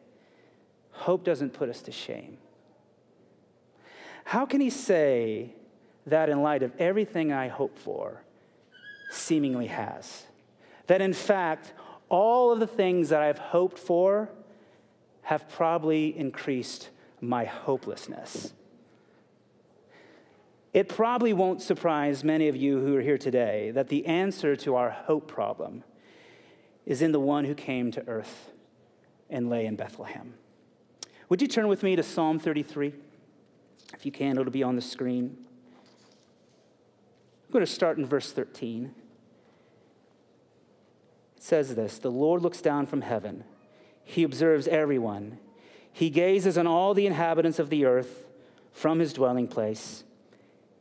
hope 0.91 1.25
doesn't 1.25 1.51
put 1.51 1.69
us 1.69 1.83
to 1.83 1.93
shame? 1.93 2.39
How 4.25 4.47
can 4.47 4.61
he 4.61 4.71
say 4.71 5.55
that 6.11 6.29
in 6.29 6.43
light 6.43 6.63
of 6.63 6.73
everything 6.79 7.33
I 7.33 7.49
hope 7.49 7.79
for, 7.79 8.23
seemingly 9.11 9.67
has? 9.67 10.25
That 10.87 11.01
in 11.01 11.13
fact, 11.13 11.73
all 12.09 12.53
of 12.53 12.61
the 12.61 12.67
things 12.67 13.11
that 13.11 13.21
I've 13.21 13.39
hoped 13.39 13.79
for 13.79 14.31
have 15.23 15.49
probably 15.49 16.17
increased 16.19 16.89
my 17.21 17.45
hopelessness. 17.45 18.53
It 20.73 20.89
probably 20.89 21.33
won't 21.33 21.63
surprise 21.63 22.23
many 22.23 22.49
of 22.49 22.57
you 22.57 22.81
who 22.81 22.97
are 22.97 23.01
here 23.01 23.19
today 23.19 23.71
that 23.73 23.89
the 23.89 24.07
answer 24.07 24.55
to 24.57 24.77
our 24.77 24.91
hope 24.91 25.27
problem 25.27 25.83
is 26.87 27.03
in 27.03 27.13
the 27.13 27.21
one 27.21 27.45
who 27.45 27.55
came 27.55 27.91
to 27.93 28.07
earth 28.07 28.51
and 29.29 29.51
lay 29.51 29.67
in 29.67 29.77
Bethlehem. 29.77 30.35
Would 31.29 31.43
you 31.43 31.49
turn 31.49 31.69
with 31.69 31.83
me 31.83 31.97
to 31.97 32.03
Psalm 32.03 32.39
33? 32.39 32.95
If 33.95 34.07
you 34.07 34.13
can, 34.13 34.39
it'll 34.39 34.53
be 34.53 34.63
on 34.63 34.77
the 34.77 34.83
screen. 34.83 35.37
I'm 37.49 37.53
going 37.53 37.65
to 37.65 37.73
start 37.73 37.97
in 37.97 38.05
verse 38.05 38.31
13. 38.31 38.95
It 41.37 41.43
says 41.43 41.75
this 41.75 41.99
The 41.99 42.11
Lord 42.11 42.43
looks 42.43 42.61
down 42.61 42.85
from 42.85 43.01
heaven, 43.01 43.45
He 44.05 44.23
observes 44.23 44.69
everyone, 44.69 45.39
He 45.91 46.11
gazes 46.11 46.59
on 46.59 46.67
all 46.67 46.93
the 46.93 47.07
inhabitants 47.07 47.59
of 47.59 47.71
the 47.71 47.87
earth 47.87 48.27
from 48.71 48.99
His 48.99 49.15
dwelling 49.15 49.49
place. 49.49 50.05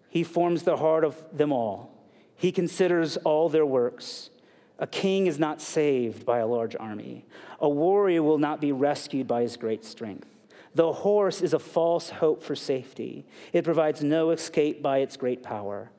He 0.10 0.26
forms 0.26 0.64
the 0.64 0.76
heart 0.76 1.06
of 1.06 1.16
them 1.32 1.54
all. 1.54 1.90
He 2.36 2.52
considers 2.52 3.16
all 3.18 3.48
their 3.48 3.66
works. 3.66 4.30
A 4.78 4.88
king 4.88 5.26
is 5.28 5.40
not 5.40 5.62
saved 5.62 6.26
by 6.26 6.40
a 6.40 6.48
large 6.48 6.76
army. 6.76 7.26
A 7.60 7.70
warrior 7.70 8.22
will 8.22 8.38
not 8.38 8.60
be 8.60 8.72
rescued 8.72 9.28
by 9.28 9.42
his 9.42 9.58
great 9.58 9.84
strength. 9.84 10.28
The 10.76 10.92
horse 10.92 11.42
is 11.42 11.54
a 11.54 11.60
false 11.60 12.10
hope 12.10 12.44
for 12.44 12.56
safety. 12.56 13.26
It 13.54 13.64
provides 13.64 14.04
no 14.04 14.30
escape 14.30 14.84
by 14.84 15.00
its 15.00 15.18
great 15.18 15.42
power. 15.42 15.90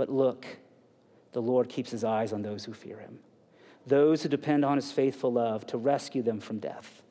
But 0.00 0.08
look, 0.08 0.46
the 1.32 1.42
Lord 1.42 1.68
keeps 1.68 1.90
his 1.90 2.04
eyes 2.04 2.32
on 2.32 2.40
those 2.40 2.64
who 2.64 2.72
fear 2.72 3.00
him, 3.00 3.18
those 3.86 4.22
who 4.22 4.30
depend 4.30 4.64
on 4.64 4.76
his 4.78 4.90
faithful 4.90 5.30
love 5.30 5.66
to 5.66 5.76
rescue 5.76 6.22
them 6.22 6.40
from 6.40 6.58
death 6.58 7.02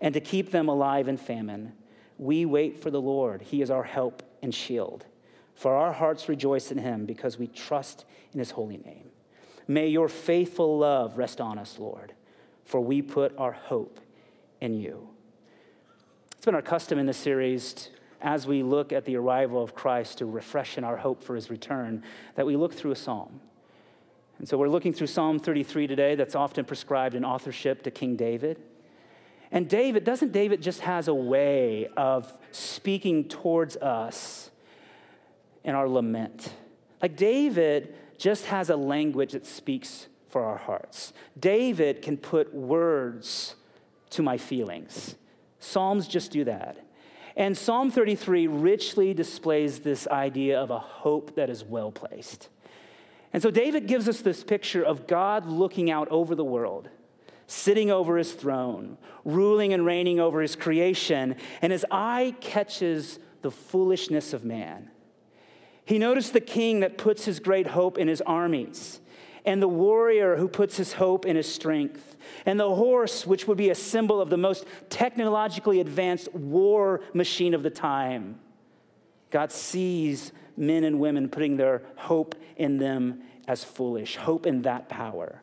and 0.00 0.14
to 0.14 0.22
keep 0.22 0.50
them 0.50 0.66
alive 0.66 1.06
in 1.06 1.18
famine. 1.18 1.74
We 2.16 2.46
wait 2.46 2.82
for 2.82 2.90
the 2.90 2.98
Lord. 2.98 3.42
He 3.42 3.60
is 3.60 3.70
our 3.70 3.82
help 3.82 4.22
and 4.40 4.54
shield. 4.54 5.04
For 5.54 5.74
our 5.74 5.92
hearts 5.92 6.30
rejoice 6.30 6.72
in 6.72 6.78
him 6.78 7.04
because 7.04 7.38
we 7.38 7.46
trust 7.46 8.06
in 8.32 8.38
his 8.38 8.52
holy 8.52 8.78
name. 8.78 9.10
May 9.68 9.88
your 9.88 10.08
faithful 10.08 10.78
love 10.78 11.18
rest 11.18 11.42
on 11.42 11.58
us, 11.58 11.78
Lord, 11.78 12.14
for 12.64 12.80
we 12.80 13.02
put 13.02 13.36
our 13.36 13.52
hope 13.52 14.00
in 14.62 14.72
you. 14.72 15.10
It's 16.32 16.46
been 16.46 16.54
our 16.54 16.62
custom 16.62 16.98
in 16.98 17.04
this 17.04 17.18
series 17.18 17.90
as 18.20 18.46
we 18.46 18.62
look 18.62 18.92
at 18.92 19.04
the 19.04 19.16
arrival 19.16 19.62
of 19.62 19.74
Christ 19.74 20.18
to 20.18 20.26
refresh 20.26 20.78
in 20.78 20.84
our 20.84 20.96
hope 20.96 21.22
for 21.22 21.34
his 21.34 21.50
return 21.50 22.02
that 22.34 22.46
we 22.46 22.56
look 22.56 22.74
through 22.74 22.92
a 22.92 22.96
psalm. 22.96 23.40
And 24.38 24.48
so 24.48 24.56
we're 24.56 24.68
looking 24.68 24.94
through 24.94 25.08
Psalm 25.08 25.38
33 25.38 25.86
today, 25.86 26.14
that's 26.14 26.34
often 26.34 26.64
prescribed 26.64 27.14
in 27.14 27.26
authorship 27.26 27.82
to 27.82 27.90
King 27.90 28.16
David. 28.16 28.58
And 29.52 29.68
David, 29.68 30.04
doesn't 30.04 30.32
David 30.32 30.62
just 30.62 30.80
has 30.80 31.08
a 31.08 31.14
way 31.14 31.88
of 31.96 32.32
speaking 32.50 33.28
towards 33.28 33.76
us 33.76 34.50
in 35.62 35.74
our 35.74 35.88
lament. 35.88 36.54
Like 37.02 37.16
David 37.16 37.94
just 38.16 38.46
has 38.46 38.70
a 38.70 38.76
language 38.76 39.32
that 39.32 39.46
speaks 39.46 40.06
for 40.28 40.42
our 40.44 40.56
hearts. 40.56 41.12
David 41.38 42.00
can 42.00 42.16
put 42.16 42.54
words 42.54 43.56
to 44.10 44.22
my 44.22 44.38
feelings. 44.38 45.16
Psalms 45.58 46.08
just 46.08 46.30
do 46.30 46.44
that. 46.44 46.78
And 47.40 47.56
Psalm 47.56 47.90
33 47.90 48.48
richly 48.48 49.14
displays 49.14 49.78
this 49.78 50.06
idea 50.08 50.60
of 50.60 50.70
a 50.70 50.78
hope 50.78 51.36
that 51.36 51.48
is 51.48 51.64
well 51.64 51.90
placed. 51.90 52.50
And 53.32 53.42
so 53.42 53.50
David 53.50 53.86
gives 53.86 54.10
us 54.10 54.20
this 54.20 54.44
picture 54.44 54.82
of 54.82 55.06
God 55.06 55.46
looking 55.46 55.90
out 55.90 56.06
over 56.08 56.34
the 56.34 56.44
world, 56.44 56.90
sitting 57.46 57.90
over 57.90 58.18
his 58.18 58.34
throne, 58.34 58.98
ruling 59.24 59.72
and 59.72 59.86
reigning 59.86 60.20
over 60.20 60.42
his 60.42 60.54
creation, 60.54 61.34
and 61.62 61.72
his 61.72 61.86
eye 61.90 62.34
catches 62.42 63.18
the 63.40 63.50
foolishness 63.50 64.34
of 64.34 64.44
man. 64.44 64.90
He 65.86 65.98
noticed 65.98 66.34
the 66.34 66.42
king 66.42 66.80
that 66.80 66.98
puts 66.98 67.24
his 67.24 67.40
great 67.40 67.68
hope 67.68 67.96
in 67.96 68.06
his 68.06 68.20
armies, 68.20 68.99
and 69.44 69.62
the 69.62 69.68
warrior 69.68 70.36
who 70.36 70.48
puts 70.48 70.76
his 70.76 70.94
hope 70.94 71.24
in 71.24 71.36
his 71.36 71.52
strength, 71.52 72.16
and 72.46 72.58
the 72.58 72.74
horse, 72.74 73.26
which 73.26 73.46
would 73.46 73.58
be 73.58 73.70
a 73.70 73.74
symbol 73.74 74.20
of 74.20 74.30
the 74.30 74.36
most 74.36 74.64
technologically 74.88 75.80
advanced 75.80 76.32
war 76.34 77.00
machine 77.14 77.54
of 77.54 77.62
the 77.62 77.70
time. 77.70 78.38
God 79.30 79.52
sees 79.52 80.32
men 80.56 80.84
and 80.84 81.00
women 81.00 81.28
putting 81.28 81.56
their 81.56 81.82
hope 81.96 82.34
in 82.56 82.78
them 82.78 83.22
as 83.48 83.64
foolish, 83.64 84.16
hope 84.16 84.46
in 84.46 84.62
that 84.62 84.88
power. 84.88 85.42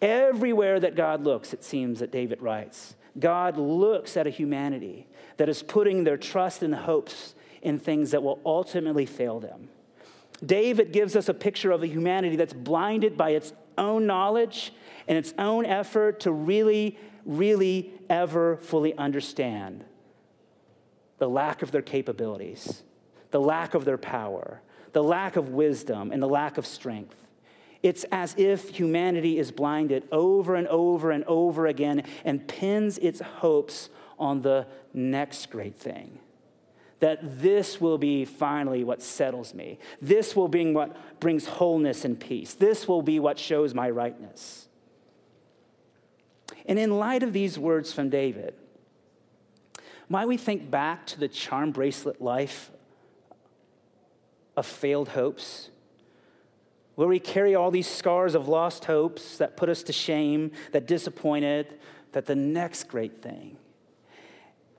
Everywhere 0.00 0.78
that 0.80 0.96
God 0.96 1.24
looks, 1.24 1.52
it 1.52 1.64
seems 1.64 2.00
that 2.00 2.12
David 2.12 2.42
writes, 2.42 2.94
God 3.18 3.56
looks 3.56 4.16
at 4.16 4.26
a 4.26 4.30
humanity 4.30 5.06
that 5.38 5.48
is 5.48 5.62
putting 5.62 6.04
their 6.04 6.16
trust 6.16 6.62
and 6.62 6.74
hopes 6.74 7.34
in 7.62 7.78
things 7.78 8.12
that 8.12 8.22
will 8.22 8.40
ultimately 8.44 9.06
fail 9.06 9.40
them. 9.40 9.68
David 10.44 10.92
gives 10.92 11.16
us 11.16 11.28
a 11.28 11.34
picture 11.34 11.70
of 11.70 11.82
a 11.82 11.86
humanity 11.86 12.36
that's 12.36 12.52
blinded 12.52 13.16
by 13.16 13.30
its 13.30 13.52
own 13.76 14.06
knowledge 14.06 14.72
and 15.06 15.18
its 15.18 15.34
own 15.38 15.66
effort 15.66 16.20
to 16.20 16.32
really, 16.32 16.98
really 17.24 17.92
ever 18.08 18.56
fully 18.58 18.96
understand 18.96 19.84
the 21.18 21.28
lack 21.28 21.62
of 21.62 21.72
their 21.72 21.82
capabilities, 21.82 22.82
the 23.30 23.40
lack 23.40 23.74
of 23.74 23.84
their 23.84 23.98
power, 23.98 24.62
the 24.92 25.02
lack 25.02 25.36
of 25.36 25.50
wisdom, 25.50 26.12
and 26.12 26.22
the 26.22 26.28
lack 26.28 26.58
of 26.58 26.66
strength. 26.66 27.16
It's 27.82 28.04
as 28.10 28.34
if 28.36 28.70
humanity 28.70 29.38
is 29.38 29.50
blinded 29.50 30.06
over 30.10 30.54
and 30.54 30.66
over 30.68 31.10
and 31.10 31.24
over 31.24 31.66
again 31.66 32.04
and 32.24 32.46
pins 32.46 32.98
its 32.98 33.20
hopes 33.20 33.88
on 34.18 34.42
the 34.42 34.66
next 34.92 35.50
great 35.50 35.76
thing. 35.76 36.18
That 37.00 37.40
this 37.40 37.80
will 37.80 37.98
be 37.98 38.24
finally 38.24 38.82
what 38.82 39.02
settles 39.02 39.54
me. 39.54 39.78
This 40.00 40.34
will 40.34 40.48
be 40.48 40.72
what 40.72 41.20
brings 41.20 41.46
wholeness 41.46 42.04
and 42.04 42.18
peace. 42.18 42.54
This 42.54 42.88
will 42.88 43.02
be 43.02 43.20
what 43.20 43.38
shows 43.38 43.74
my 43.74 43.88
rightness. 43.88 44.68
And 46.66 46.78
in 46.78 46.98
light 46.98 47.22
of 47.22 47.32
these 47.32 47.58
words 47.58 47.92
from 47.92 48.10
David, 48.10 48.54
might 50.08 50.26
we 50.26 50.36
think 50.36 50.70
back 50.70 51.06
to 51.06 51.20
the 51.20 51.28
charm 51.28 51.70
bracelet 51.70 52.20
life 52.20 52.70
of 54.56 54.66
failed 54.66 55.10
hopes? 55.10 55.70
where 56.98 57.06
we 57.06 57.20
carry 57.20 57.54
all 57.54 57.70
these 57.70 57.86
scars 57.86 58.34
of 58.34 58.48
lost 58.48 58.86
hopes 58.86 59.38
that 59.38 59.56
put 59.56 59.68
us 59.68 59.84
to 59.84 59.92
shame, 59.92 60.50
that 60.72 60.84
disappointed, 60.88 61.78
that 62.10 62.26
the 62.26 62.34
next 62.34 62.88
great 62.88 63.22
thing. 63.22 63.56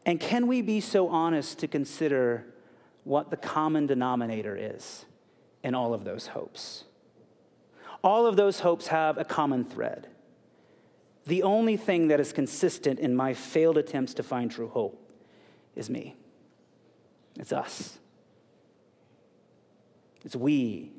And 0.05 0.19
can 0.19 0.47
we 0.47 0.61
be 0.61 0.81
so 0.81 1.07
honest 1.07 1.59
to 1.59 1.67
consider 1.67 2.45
what 3.03 3.29
the 3.29 3.37
common 3.37 3.87
denominator 3.87 4.57
is 4.57 5.05
in 5.63 5.75
all 5.75 5.93
of 5.93 6.03
those 6.03 6.27
hopes? 6.27 6.85
All 8.03 8.25
of 8.25 8.35
those 8.35 8.61
hopes 8.61 8.87
have 8.87 9.17
a 9.17 9.25
common 9.25 9.65
thread. 9.65 10.07
The 11.25 11.43
only 11.43 11.77
thing 11.77 12.07
that 12.07 12.19
is 12.19 12.31
consistent 12.31 12.99
in 12.99 13.15
my 13.15 13.33
failed 13.33 13.77
attempts 13.77 14.13
to 14.15 14.23
find 14.23 14.49
true 14.49 14.69
hope 14.69 15.05
is 15.75 15.89
me. 15.89 16.15
It's 17.37 17.51
us. 17.51 17.99
It's 20.23 20.35
we 20.35 20.91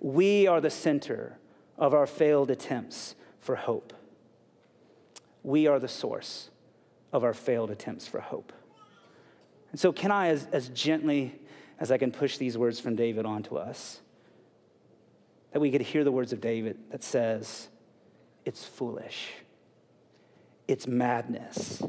we 0.00 0.46
are 0.46 0.60
the 0.60 0.70
center 0.70 1.38
of 1.76 1.92
our 1.94 2.06
failed 2.06 2.50
attempts 2.50 3.14
for 3.38 3.56
hope. 3.56 3.92
We 5.42 5.66
are 5.66 5.78
the 5.78 5.88
source 5.88 6.49
of 7.12 7.24
our 7.24 7.34
failed 7.34 7.70
attempts 7.70 8.06
for 8.06 8.20
hope. 8.20 8.52
And 9.70 9.80
so, 9.80 9.92
can 9.92 10.10
I, 10.10 10.28
as, 10.28 10.46
as 10.52 10.68
gently 10.68 11.38
as 11.78 11.90
I 11.90 11.98
can 11.98 12.12
push 12.12 12.36
these 12.36 12.58
words 12.58 12.80
from 12.80 12.96
David 12.96 13.24
onto 13.24 13.56
us, 13.56 14.00
that 15.52 15.60
we 15.60 15.70
could 15.70 15.80
hear 15.80 16.04
the 16.04 16.12
words 16.12 16.32
of 16.32 16.40
David 16.40 16.78
that 16.90 17.02
says, 17.02 17.68
It's 18.44 18.64
foolish, 18.64 19.30
it's 20.68 20.86
madness. 20.86 21.82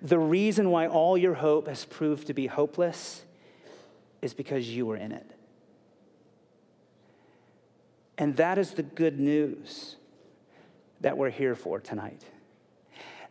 The 0.00 0.18
reason 0.18 0.70
why 0.70 0.88
all 0.88 1.16
your 1.16 1.34
hope 1.34 1.68
has 1.68 1.84
proved 1.84 2.26
to 2.26 2.34
be 2.34 2.48
hopeless 2.48 3.24
is 4.20 4.34
because 4.34 4.68
you 4.68 4.84
were 4.86 4.96
in 4.96 5.12
it. 5.12 5.30
And 8.18 8.36
that 8.36 8.58
is 8.58 8.72
the 8.72 8.82
good 8.82 9.18
news 9.18 9.96
that 11.00 11.16
we're 11.16 11.30
here 11.30 11.54
for 11.54 11.80
tonight. 11.80 12.24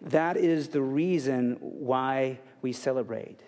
That 0.02 0.38
is 0.38 0.70
the 0.70 0.82
reason 0.82 1.58
why 1.60 2.40
we 2.62 2.74
celebrate. 2.74 3.40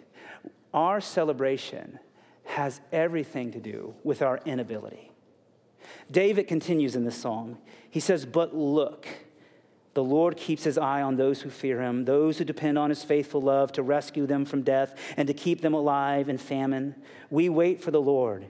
Our 0.73 1.01
celebration 1.01 1.99
has 2.45 2.81
everything 2.91 3.51
to 3.51 3.59
do 3.59 3.95
with 4.03 4.21
our 4.21 4.39
inability. 4.45 5.11
David 6.11 6.47
continues 6.47 6.95
in 6.95 7.05
this 7.05 7.17
song. 7.17 7.57
He 7.89 7.99
says, 7.99 8.25
But 8.25 8.55
look, 8.55 9.07
the 9.93 10.03
Lord 10.03 10.37
keeps 10.37 10.63
his 10.63 10.77
eye 10.77 11.01
on 11.01 11.15
those 11.15 11.41
who 11.41 11.49
fear 11.49 11.81
him, 11.81 12.05
those 12.05 12.37
who 12.37 12.45
depend 12.45 12.77
on 12.77 12.89
his 12.89 13.03
faithful 13.03 13.41
love 13.41 13.71
to 13.73 13.83
rescue 13.83 14.25
them 14.25 14.45
from 14.45 14.63
death 14.63 14.95
and 15.17 15.27
to 15.27 15.33
keep 15.33 15.61
them 15.61 15.73
alive 15.73 16.29
in 16.29 16.37
famine. 16.37 16.95
We 17.29 17.49
wait 17.49 17.81
for 17.81 17.91
the 17.91 18.01
Lord. 18.01 18.45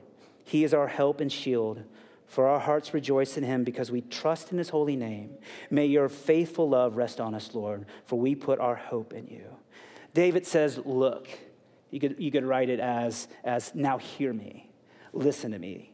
He 0.45 0.63
is 0.63 0.73
our 0.73 0.87
help 0.87 1.19
and 1.19 1.31
shield. 1.31 1.83
For 2.27 2.47
our 2.47 2.59
hearts 2.59 2.93
rejoice 2.93 3.37
in 3.37 3.43
him 3.43 3.63
because 3.63 3.91
we 3.91 4.01
trust 4.01 4.51
in 4.51 4.57
his 4.57 4.69
holy 4.69 4.95
name. 4.95 5.37
May 5.69 5.85
your 5.85 6.09
faithful 6.09 6.69
love 6.69 6.95
rest 6.95 7.19
on 7.19 7.35
us, 7.35 7.53
Lord, 7.53 7.85
for 8.05 8.19
we 8.19 8.35
put 8.35 8.59
our 8.59 8.75
hope 8.75 9.13
in 9.13 9.27
you. 9.27 9.45
David 10.13 10.45
says, 10.45 10.79
Look, 10.83 11.27
you 11.91 11.99
could, 11.99 12.15
you 12.17 12.31
could 12.31 12.45
write 12.45 12.69
it 12.69 12.79
as, 12.79 13.27
as 13.43 13.75
now 13.75 13.97
hear 13.97 14.33
me, 14.33 14.69
listen 15.11 15.51
to 15.51 15.59
me. 15.59 15.91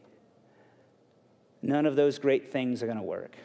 None 1.62 1.84
of 1.84 1.94
those 1.96 2.18
great 2.18 2.50
things 2.52 2.82
are 2.82 2.86
going 2.86 2.96
to 2.96 3.02
work. 3.02 3.36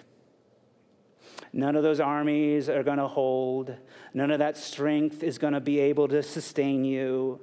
None 1.51 1.75
of 1.75 1.83
those 1.83 1.99
armies 1.99 2.69
are 2.69 2.83
going 2.83 2.97
to 2.97 3.07
hold. 3.07 3.75
None 4.13 4.31
of 4.31 4.39
that 4.39 4.57
strength 4.57 5.23
is 5.23 5.37
going 5.37 5.53
to 5.53 5.59
be 5.59 5.79
able 5.79 6.07
to 6.09 6.23
sustain 6.23 6.83
you. 6.85 7.41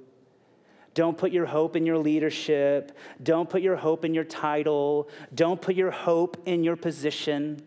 Don't 0.94 1.16
put 1.16 1.32
your 1.32 1.46
hope 1.46 1.74
in 1.74 1.86
your 1.86 1.98
leadership. 1.98 2.96
Don't 3.22 3.48
put 3.48 3.62
your 3.62 3.76
hope 3.76 4.04
in 4.04 4.12
your 4.12 4.24
title. 4.24 5.08
Don't 5.34 5.60
put 5.60 5.74
your 5.74 5.90
hope 5.90 6.42
in 6.44 6.64
your 6.64 6.76
position. 6.76 7.62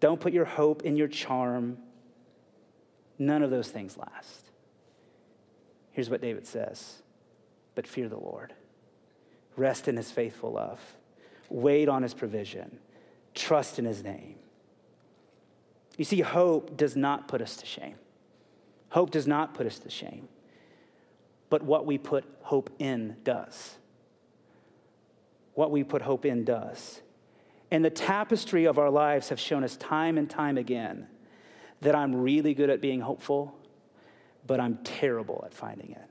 Don't 0.00 0.20
put 0.20 0.32
your 0.32 0.46
hope 0.46 0.82
in 0.82 0.96
your 0.96 1.08
charm. 1.08 1.78
None 3.18 3.42
of 3.42 3.50
those 3.50 3.68
things 3.68 3.96
last. 3.98 4.50
Here's 5.92 6.08
what 6.08 6.22
David 6.22 6.46
says 6.46 7.02
But 7.74 7.86
fear 7.86 8.08
the 8.08 8.18
Lord, 8.18 8.54
rest 9.56 9.88
in 9.88 9.96
his 9.98 10.10
faithful 10.10 10.52
love, 10.52 10.80
wait 11.50 11.88
on 11.88 12.02
his 12.02 12.14
provision, 12.14 12.78
trust 13.34 13.78
in 13.78 13.84
his 13.84 14.02
name. 14.02 14.36
You 15.98 16.06
see, 16.06 16.22
hope 16.22 16.78
does 16.78 16.96
not 16.96 17.28
put 17.28 17.42
us 17.42 17.58
to 17.58 17.66
shame. 17.66 17.96
Hope 18.88 19.10
does 19.10 19.26
not 19.26 19.52
put 19.52 19.66
us 19.66 19.78
to 19.80 19.90
shame 19.90 20.28
but 21.52 21.62
what 21.62 21.84
we 21.84 21.98
put 21.98 22.24
hope 22.40 22.70
in 22.78 23.14
does. 23.24 23.76
What 25.52 25.70
we 25.70 25.84
put 25.84 26.00
hope 26.00 26.24
in 26.24 26.46
does. 26.46 27.02
And 27.70 27.84
the 27.84 27.90
tapestry 27.90 28.64
of 28.64 28.78
our 28.78 28.88
lives 28.88 29.28
have 29.28 29.38
shown 29.38 29.62
us 29.62 29.76
time 29.76 30.16
and 30.16 30.30
time 30.30 30.56
again 30.56 31.08
that 31.82 31.94
I'm 31.94 32.16
really 32.16 32.54
good 32.54 32.70
at 32.70 32.80
being 32.80 33.02
hopeful, 33.02 33.54
but 34.46 34.60
I'm 34.60 34.78
terrible 34.78 35.42
at 35.44 35.52
finding 35.52 35.90
it. 35.90 36.08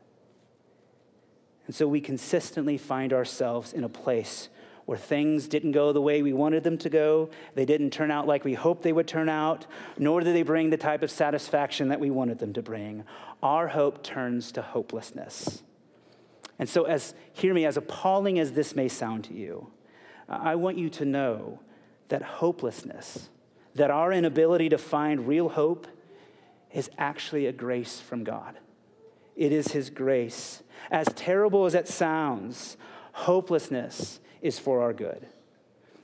And 1.66 1.76
so 1.76 1.88
we 1.88 2.02
consistently 2.02 2.78
find 2.78 3.12
ourselves 3.12 3.74
in 3.74 3.84
a 3.84 3.90
place 3.90 4.48
where 4.92 4.98
things 4.98 5.48
didn't 5.48 5.72
go 5.72 5.94
the 5.94 6.02
way 6.02 6.22
we 6.22 6.34
wanted 6.34 6.66
them 6.66 6.78
to 6.78 6.90
go. 6.90 7.30
They 7.56 7.64
didn't 7.64 7.92
turn 7.92 8.12
out 8.12 8.28
like 8.28 8.44
we 8.44 8.56
hoped 8.56 8.84
they 8.84 8.92
would 8.92 9.08
turn 9.08 9.30
out, 9.30 9.66
nor 9.98 10.20
did 10.20 10.36
they 10.36 10.44
bring 10.44 10.70
the 10.70 10.76
type 10.76 11.02
of 11.02 11.10
satisfaction 11.10 11.88
that 11.88 12.02
we 12.02 12.10
wanted 12.10 12.40
them 12.40 12.52
to 12.52 12.62
bring. 12.62 13.06
Our 13.42 13.70
hope 13.70 14.04
turns 14.04 14.52
to 14.52 14.62
hopelessness. 14.62 15.64
And 16.60 16.68
so, 16.68 16.84
as 16.84 17.14
hear 17.32 17.54
me, 17.54 17.66
as 17.66 17.78
appalling 17.78 18.38
as 18.38 18.52
this 18.52 18.76
may 18.76 18.90
sound 18.90 19.24
to 19.24 19.34
you, 19.34 19.72
I 20.28 20.56
want 20.56 20.78
you 20.78 20.90
to 20.90 21.06
know 21.06 21.62
that 22.10 22.22
hopelessness, 22.22 23.30
that 23.76 23.92
our 23.92 24.12
inability 24.12 24.68
to 24.68 24.78
find 24.78 25.26
real 25.26 25.48
hope, 25.48 25.88
is 26.74 26.90
actually 26.98 27.46
a 27.46 27.54
grace 27.54 28.02
from 28.02 28.26
God. 28.26 28.58
It 29.38 29.54
is 29.54 29.70
His 29.70 29.90
grace. 29.90 30.64
As 30.92 31.08
terrible 31.16 31.66
as 31.66 31.76
it 31.76 31.88
sounds, 31.88 32.76
hopelessness 33.12 34.20
is 34.42 34.60
for 34.60 34.82
our 34.82 34.94
good. 34.94 35.28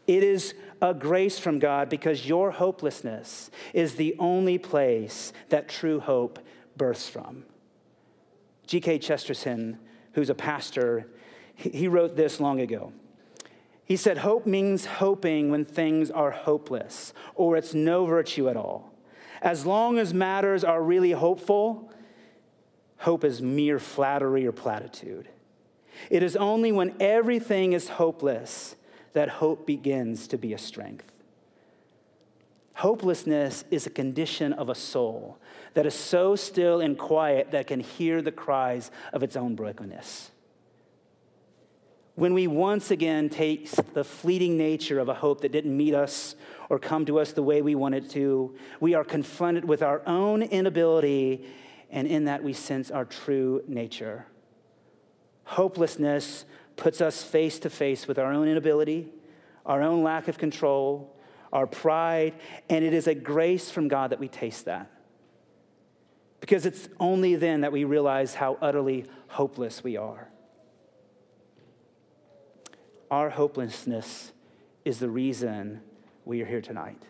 It 0.06 0.24
is 0.24 0.54
a 0.82 0.94
grace 0.94 1.38
from 1.38 1.60
God 1.60 1.90
because 1.90 2.28
your 2.28 2.52
hopelessness 2.52 3.52
is 3.74 3.96
the 3.96 4.16
only 4.20 4.58
place 4.58 5.34
that 5.50 5.68
true 5.68 6.00
hope 6.00 6.40
births 6.78 7.10
from. 7.10 7.44
G.K. 8.68 9.00
Chesterton, 9.00 9.80
who's 10.14 10.30
a 10.30 10.36
pastor, 10.36 11.08
he 11.56 11.88
wrote 11.88 12.16
this 12.16 12.40
long 12.40 12.60
ago. 12.60 12.94
He 13.84 13.96
said, 13.96 14.20
Hope 14.20 14.46
means 14.46 14.86
hoping 14.86 15.50
when 15.50 15.66
things 15.66 16.12
are 16.12 16.32
hopeless 16.32 17.14
or 17.36 17.58
it's 17.58 17.74
no 17.74 18.06
virtue 18.06 18.50
at 18.50 18.58
all. 18.58 18.92
As 19.42 19.66
long 19.66 19.98
as 19.98 20.14
matters 20.14 20.64
are 20.64 20.82
really 20.82 21.12
hopeful, 21.12 21.92
hope 22.98 23.24
is 23.24 23.42
mere 23.42 23.80
flattery 23.80 24.46
or 24.46 24.52
platitude. 24.52 25.30
It 26.10 26.24
is 26.24 26.36
only 26.36 26.72
when 26.72 26.96
everything 27.00 27.74
is 27.74 27.90
hopeless 27.90 28.76
that 29.14 29.30
hope 29.30 29.66
begins 29.66 30.28
to 30.30 30.38
be 30.38 30.54
a 30.54 30.58
strength. 30.58 31.12
Hopelessness 32.76 33.64
is 33.72 33.88
a 33.88 33.90
condition 33.90 34.54
of 34.54 34.70
a 34.70 34.76
soul 34.76 35.40
that 35.74 35.86
is 35.86 35.96
so 35.96 36.36
still 36.36 36.80
and 36.80 36.98
quiet 36.98 37.52
that 37.52 37.68
can 37.68 37.80
hear 37.80 38.22
the 38.22 38.32
cries 38.32 38.92
of 39.14 39.24
its 39.24 39.36
own 39.36 39.56
brokenness. 39.56 40.32
when 42.18 42.34
we 42.34 42.48
once 42.48 42.90
again 42.90 43.30
taste 43.30 43.80
the 43.94 44.04
fleeting 44.04 44.58
nature 44.58 44.98
of 44.98 45.08
a 45.08 45.14
hope 45.14 45.42
that 45.42 45.52
didn't 45.52 45.78
meet 45.78 45.94
us 45.94 46.36
or 46.68 46.80
come 46.80 47.06
to 47.06 47.20
us 47.20 47.32
the 47.32 47.44
way 47.44 47.62
we 47.62 47.76
wanted 47.76 48.10
to, 48.10 48.56
we 48.80 48.96
are 48.96 49.04
confronted 49.04 49.64
with 49.64 49.84
our 49.84 50.02
own 50.08 50.42
inability, 50.42 51.46
and 51.92 52.08
in 52.08 52.26
that 52.26 52.44
we 52.44 52.54
sense 52.54 52.90
our 52.90 53.06
true 53.06 53.62
nature. 53.68 54.26
Hopelessness 55.48 56.44
puts 56.76 57.00
us 57.00 57.24
face 57.24 57.58
to 57.60 57.70
face 57.70 58.06
with 58.06 58.20
our 58.20 58.34
own 58.34 58.50
inability, 58.50 59.08
our 59.66 59.82
own 59.82 60.04
lack 60.04 60.28
of 60.28 60.38
control, 60.38 61.16
our 61.54 61.66
pride, 61.66 62.34
and 62.70 62.84
it 62.84 62.94
is 62.94 63.08
a 63.08 63.16
grace 63.16 63.72
from 63.72 63.88
God 63.88 64.10
that 64.10 64.20
we 64.20 64.28
taste 64.28 64.66
that. 64.66 64.92
Because 66.42 66.66
it's 66.66 66.90
only 67.00 67.36
then 67.36 67.62
that 67.62 67.72
we 67.72 67.86
realize 67.86 68.36
how 68.36 68.58
utterly 68.62 69.06
hopeless 69.30 69.86
we 69.86 69.96
are. 69.96 70.28
Our 73.10 73.30
hopelessness 73.30 74.34
is 74.84 75.00
the 75.00 75.10
reason 75.10 75.80
we 76.26 76.42
are 76.42 76.46
here 76.46 76.62
tonight. 76.62 77.02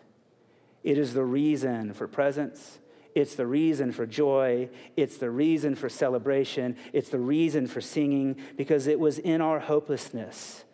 It 0.84 0.96
is 0.96 1.12
the 1.12 1.24
reason 1.24 1.92
for 1.92 2.06
presence. 2.06 2.78
It's 3.14 3.34
the 3.34 3.46
reason 3.46 3.92
for 3.92 4.06
joy. 4.06 4.68
It's 4.96 5.16
the 5.16 5.30
reason 5.30 5.74
for 5.74 5.88
celebration. 5.88 6.76
It's 6.92 7.08
the 7.08 7.18
reason 7.18 7.66
for 7.66 7.80
singing 7.80 8.36
because 8.56 8.86
it 8.86 9.00
was 9.00 9.18
in 9.18 9.40
our 9.40 9.58
hopelessness 9.58 10.64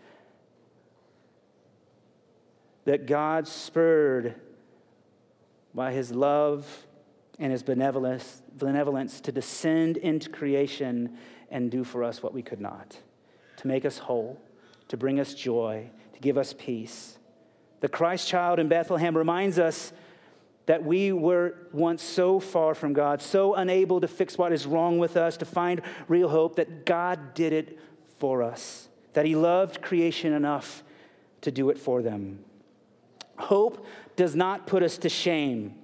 that 2.84 3.06
God 3.06 3.48
spurred 3.48 4.34
by 5.74 5.92
his 5.92 6.12
love 6.12 6.66
and 7.38 7.50
his 7.50 7.62
benevolence, 7.62 8.42
to 9.22 9.32
descend 9.32 9.96
into 9.96 10.30
creation 10.30 11.16
and 11.50 11.70
do 11.70 11.82
for 11.82 12.04
us 12.04 12.22
what 12.22 12.32
we 12.32 12.42
could 12.42 12.60
not, 12.60 12.96
to 13.56 13.66
make 13.66 13.84
us 13.84 13.98
whole 13.98 14.40
to 14.88 14.96
bring 14.96 15.20
us 15.20 15.34
joy, 15.34 15.90
to 16.12 16.20
give 16.20 16.38
us 16.38 16.54
peace. 16.56 17.18
The 17.80 17.88
Christ 17.88 18.28
child 18.28 18.58
in 18.58 18.68
Bethlehem 18.68 19.16
reminds 19.16 19.58
us 19.58 19.92
that 20.66 20.82
we 20.82 21.12
were 21.12 21.54
once 21.72 22.02
so 22.02 22.40
far 22.40 22.74
from 22.74 22.92
God, 22.92 23.20
so 23.20 23.54
unable 23.54 24.00
to 24.00 24.08
fix 24.08 24.38
what 24.38 24.52
is 24.52 24.66
wrong 24.66 24.98
with 24.98 25.16
us, 25.16 25.36
to 25.38 25.44
find 25.44 25.82
real 26.08 26.28
hope, 26.28 26.56
that 26.56 26.86
God 26.86 27.34
did 27.34 27.52
it 27.52 27.78
for 28.18 28.42
us, 28.42 28.88
that 29.12 29.26
He 29.26 29.36
loved 29.36 29.82
creation 29.82 30.32
enough 30.32 30.82
to 31.42 31.50
do 31.50 31.68
it 31.70 31.78
for 31.78 32.02
them. 32.02 32.44
Hope 33.36 33.86
does 34.16 34.34
not 34.34 34.66
put 34.66 34.82
us 34.82 34.96
to 34.98 35.08
shame 35.08 35.74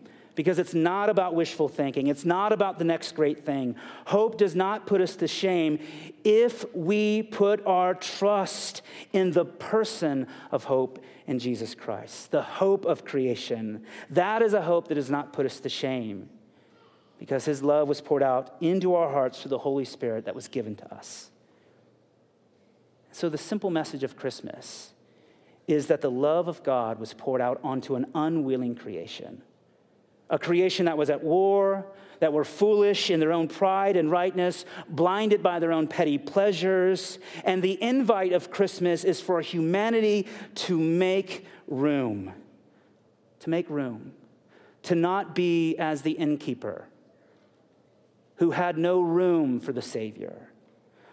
because 0.41 0.59
it's 0.59 0.73
not 0.73 1.11
about 1.11 1.35
wishful 1.35 1.69
thinking. 1.69 2.07
It's 2.07 2.25
not 2.25 2.51
about 2.51 2.79
the 2.79 2.85
next 2.87 3.15
great 3.15 3.45
thing. 3.45 3.77
Hope 4.07 4.39
does 4.39 4.57
not 4.57 4.87
put 4.87 5.03
us 5.03 5.15
to 5.17 5.29
shame 5.29 5.79
if 6.25 6.65
we 6.75 7.23
put 7.25 7.67
our 7.67 7.93
trust 7.93 8.81
in 9.13 9.33
the 9.33 9.45
person 9.45 10.27
of 10.51 10.65
hope 10.65 11.05
in 11.27 11.39
Jesus 11.39 11.75
Christ, 11.75 12.31
the 12.31 12.41
hope 12.41 12.87
of 12.87 13.05
creation. 13.05 13.85
That 14.09 14.41
is 14.41 14.55
a 14.55 14.63
hope 14.63 14.89
that 14.89 14.95
does 14.95 15.11
not 15.11 15.35
put 15.35 15.45
us 15.45 15.61
to 15.61 15.69
shame 15.69 16.31
because 17.19 17.45
his 17.45 17.63
love 17.63 17.87
was 17.87 18.01
poured 18.01 18.23
out 18.23 18.57
into 18.63 18.95
our 18.95 19.13
hearts 19.13 19.43
through 19.43 19.51
the 19.51 19.59
Holy 19.59 19.85
Spirit 19.85 20.25
that 20.25 20.35
was 20.35 20.49
given 20.49 20.75
to 20.75 20.95
us. 20.95 21.31
So, 23.13 23.29
the 23.29 23.37
simple 23.37 23.69
message 23.69 24.05
of 24.05 24.17
Christmas 24.17 24.95
is 25.69 25.89
that 25.89 26.01
the 26.01 26.11
love 26.11 26.49
of 26.49 26.63
God 26.63 26.99
was 26.99 27.13
poured 27.13 27.43
out 27.43 27.61
onto 27.63 27.95
an 27.95 28.07
unwilling 28.15 28.75
creation 28.75 29.43
a 30.31 30.39
creation 30.39 30.87
that 30.87 30.97
was 30.97 31.11
at 31.11 31.23
war, 31.23 31.87
that 32.21 32.33
were 32.33 32.45
foolish 32.45 33.11
in 33.11 33.19
their 33.19 33.33
own 33.33 33.49
pride 33.49 33.97
and 33.97 34.11
rightness, 34.11 34.65
blinded 34.89 35.43
by 35.43 35.59
their 35.59 35.73
own 35.73 35.89
petty 35.89 36.17
pleasures. 36.19 37.19
And 37.45 37.63
the 37.63 37.83
invite 37.83 38.33
of 38.33 38.51
Christmas 38.51 39.05
is 39.05 39.21
for 39.21 39.41
humanity 39.41 40.29
to 40.57 40.79
make 40.79 41.45
room, 41.67 42.33
to 43.41 43.51
make 43.51 43.69
room, 43.69 44.13
to 44.85 44.95
not 44.95 45.35
be 45.35 45.77
as 45.77 46.03
the 46.03 46.13
innkeeper 46.13 46.87
who 48.37 48.53
had 48.53 48.79
no 48.79 49.03
room 49.03 49.61
for 49.61 49.73
the 49.73 49.83
Savior. 49.83 50.49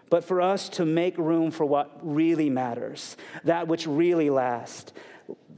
But 0.08 0.24
for 0.24 0.40
us 0.40 0.70
to 0.70 0.86
make 0.86 1.18
room 1.18 1.50
for 1.50 1.66
what 1.66 1.98
really 2.02 2.48
matters, 2.48 3.16
that 3.44 3.68
which 3.68 3.86
really 3.86 4.30
lasts, 4.30 4.94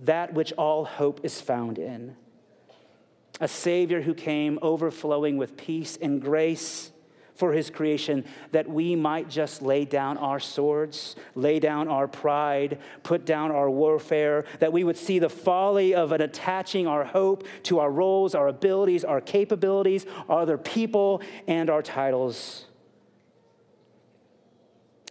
that 0.03 0.35
which 0.35 0.53
all 0.55 0.85
hope 0.85 1.21
is 1.23 1.41
found 1.41 1.79
in 1.79 2.17
a 3.41 3.49
Savior 3.49 4.03
who 4.03 4.15
came 4.15 4.59
overflowing 4.63 5.37
with 5.37 5.57
peace 5.57 5.99
and 6.01 6.21
grace 6.21 6.93
for 7.41 7.53
his 7.55 7.71
creation, 7.71 8.23
that 8.53 8.69
we 8.69 8.95
might 8.95 9.31
just 9.31 9.63
lay 9.63 9.87
down 9.87 10.19
our 10.19 10.39
swords, 10.39 11.17
lay 11.35 11.59
down 11.59 11.89
our 11.89 12.07
pride, 12.07 12.79
put 13.03 13.25
down 13.25 13.51
our 13.51 13.71
warfare, 13.71 14.45
that 14.59 14.75
we 14.75 14.85
would 14.85 14.99
see 14.99 15.19
the 15.19 15.31
folly 15.31 15.95
of 15.95 16.13
an 16.13 16.21
attaching 16.21 16.87
our 16.87 17.03
hope 17.03 17.47
to 17.63 17.79
our 17.79 17.91
roles, 17.91 18.35
our 18.35 18.49
abilities, 18.49 19.05
our 19.05 19.23
capabilities, 19.23 20.05
our 20.29 20.43
other 20.43 20.59
people, 20.59 21.23
and 21.47 21.71
our 21.71 21.83
titles. 21.83 22.67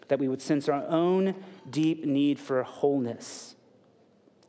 That 0.08 0.20
we 0.20 0.28
would 0.28 0.42
sense 0.42 0.70
our 0.70 0.86
own 0.88 1.34
deep 1.68 2.06
need 2.06 2.40
for 2.40 2.62
wholeness 2.62 3.56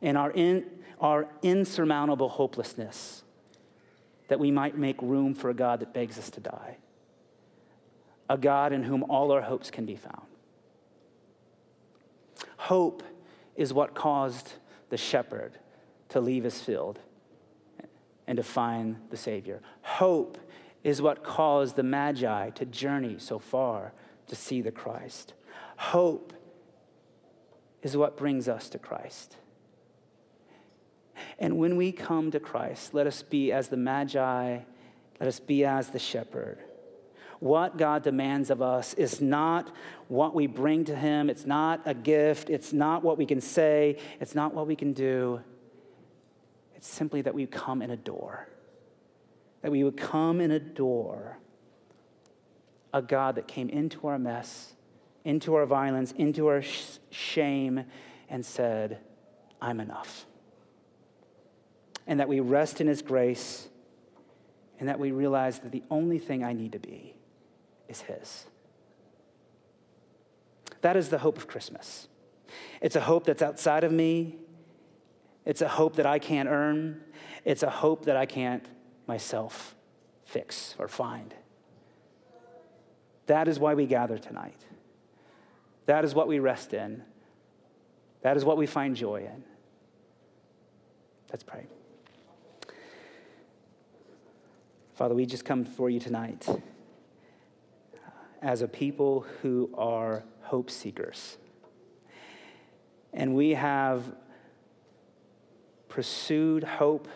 and 0.03 0.19
our, 0.19 0.29
in, 0.31 0.65
our 0.99 1.27
insurmountable 1.41 2.29
hopelessness 2.29 3.23
that 4.31 4.39
we 4.39 4.49
might 4.49 4.77
make 4.77 4.95
room 5.01 5.33
for 5.33 5.49
a 5.49 5.53
God 5.53 5.81
that 5.81 5.93
begs 5.93 6.17
us 6.17 6.29
to 6.29 6.39
die, 6.39 6.77
a 8.29 8.37
God 8.37 8.71
in 8.71 8.81
whom 8.81 9.03
all 9.09 9.29
our 9.33 9.41
hopes 9.41 9.69
can 9.69 9.85
be 9.85 9.97
found. 9.97 10.25
Hope 12.55 13.03
is 13.57 13.73
what 13.73 13.93
caused 13.93 14.53
the 14.87 14.95
shepherd 14.95 15.57
to 16.07 16.21
leave 16.21 16.45
his 16.45 16.61
field 16.61 16.97
and 18.25 18.37
to 18.37 18.43
find 18.43 18.95
the 19.09 19.17
Savior. 19.17 19.59
Hope 19.81 20.37
is 20.81 21.01
what 21.01 21.25
caused 21.25 21.75
the 21.75 21.83
Magi 21.83 22.51
to 22.51 22.65
journey 22.65 23.17
so 23.17 23.37
far 23.37 23.91
to 24.27 24.35
see 24.37 24.61
the 24.61 24.71
Christ. 24.71 25.33
Hope 25.75 26.31
is 27.81 27.97
what 27.97 28.15
brings 28.15 28.47
us 28.47 28.69
to 28.69 28.79
Christ. 28.79 29.35
And 31.41 31.57
when 31.57 31.75
we 31.75 31.91
come 31.91 32.29
to 32.31 32.39
Christ, 32.39 32.93
let 32.93 33.07
us 33.07 33.23
be 33.23 33.51
as 33.51 33.67
the 33.67 33.75
Magi, 33.75 34.59
let 35.19 35.27
us 35.27 35.39
be 35.39 35.65
as 35.65 35.89
the 35.89 35.97
shepherd. 35.97 36.59
What 37.39 37.77
God 37.77 38.03
demands 38.03 38.51
of 38.51 38.61
us 38.61 38.93
is 38.93 39.19
not 39.21 39.75
what 40.07 40.35
we 40.35 40.45
bring 40.45 40.85
to 40.85 40.95
Him, 40.95 41.31
it's 41.31 41.47
not 41.47 41.81
a 41.85 41.95
gift, 41.95 42.51
it's 42.51 42.71
not 42.71 43.03
what 43.03 43.17
we 43.17 43.25
can 43.25 43.41
say, 43.41 43.97
it's 44.19 44.35
not 44.35 44.53
what 44.53 44.67
we 44.67 44.75
can 44.75 44.93
do. 44.93 45.41
It's 46.75 46.87
simply 46.87 47.23
that 47.23 47.33
we 47.33 47.47
come 47.47 47.81
and 47.81 47.91
adore. 47.91 48.47
That 49.63 49.71
we 49.71 49.83
would 49.83 49.97
come 49.97 50.41
and 50.41 50.53
adore 50.53 51.39
a 52.93 53.01
God 53.01 53.33
that 53.35 53.47
came 53.47 53.69
into 53.69 54.07
our 54.07 54.19
mess, 54.19 54.73
into 55.25 55.55
our 55.55 55.65
violence, 55.65 56.11
into 56.11 56.45
our 56.47 56.61
sh- 56.61 56.99
shame, 57.09 57.85
and 58.29 58.45
said, 58.45 58.99
I'm 59.59 59.79
enough 59.79 60.27
and 62.11 62.19
that 62.19 62.27
we 62.27 62.41
rest 62.41 62.81
in 62.81 62.87
His 62.87 63.01
grace, 63.01 63.69
and 64.81 64.89
that 64.89 64.99
we 64.99 65.13
realize 65.13 65.59
that 65.59 65.71
the 65.71 65.81
only 65.89 66.19
thing 66.19 66.43
I 66.43 66.51
need 66.51 66.73
to 66.73 66.77
be 66.79 67.15
is 67.87 68.01
His. 68.01 68.47
That 70.81 70.97
is 70.97 71.07
the 71.07 71.19
hope 71.19 71.37
of 71.37 71.47
Christmas. 71.47 72.09
It's 72.81 72.97
a 72.97 72.99
hope 72.99 73.23
that's 73.23 73.41
outside 73.41 73.85
of 73.85 73.93
me. 73.93 74.35
It's 75.45 75.61
a 75.61 75.69
hope 75.69 75.95
that 75.95 76.05
I 76.05 76.19
can't 76.19 76.49
earn. 76.49 77.01
It's 77.45 77.63
a 77.63 77.69
hope 77.69 78.03
that 78.03 78.17
I 78.17 78.25
can't 78.25 78.65
myself 79.07 79.73
fix 80.25 80.75
or 80.77 80.89
find. 80.89 81.33
That 83.27 83.47
is 83.47 83.57
why 83.57 83.73
we 83.73 83.85
gather 83.85 84.17
tonight. 84.17 84.59
That 85.85 86.03
is 86.03 86.13
what 86.13 86.27
we 86.27 86.39
rest 86.39 86.73
in. 86.73 87.03
That 88.21 88.35
is 88.35 88.43
what 88.43 88.57
we 88.57 88.65
find 88.65 88.97
joy 88.97 89.29
in. 89.33 89.45
Let's 91.31 91.43
pray. 91.43 91.67
Father, 94.93 95.15
we 95.15 95.25
just 95.25 95.45
come 95.45 95.63
before 95.63 95.89
you 95.89 95.99
tonight 95.99 96.47
uh, 96.49 96.57
as 98.41 98.61
a 98.61 98.67
people 98.67 99.25
who 99.41 99.69
are 99.77 100.23
hope 100.41 100.69
seekers. 100.69 101.37
And 103.13 103.33
we 103.33 103.51
have 103.51 104.03
pursued 105.87 106.63
hope 106.63 107.07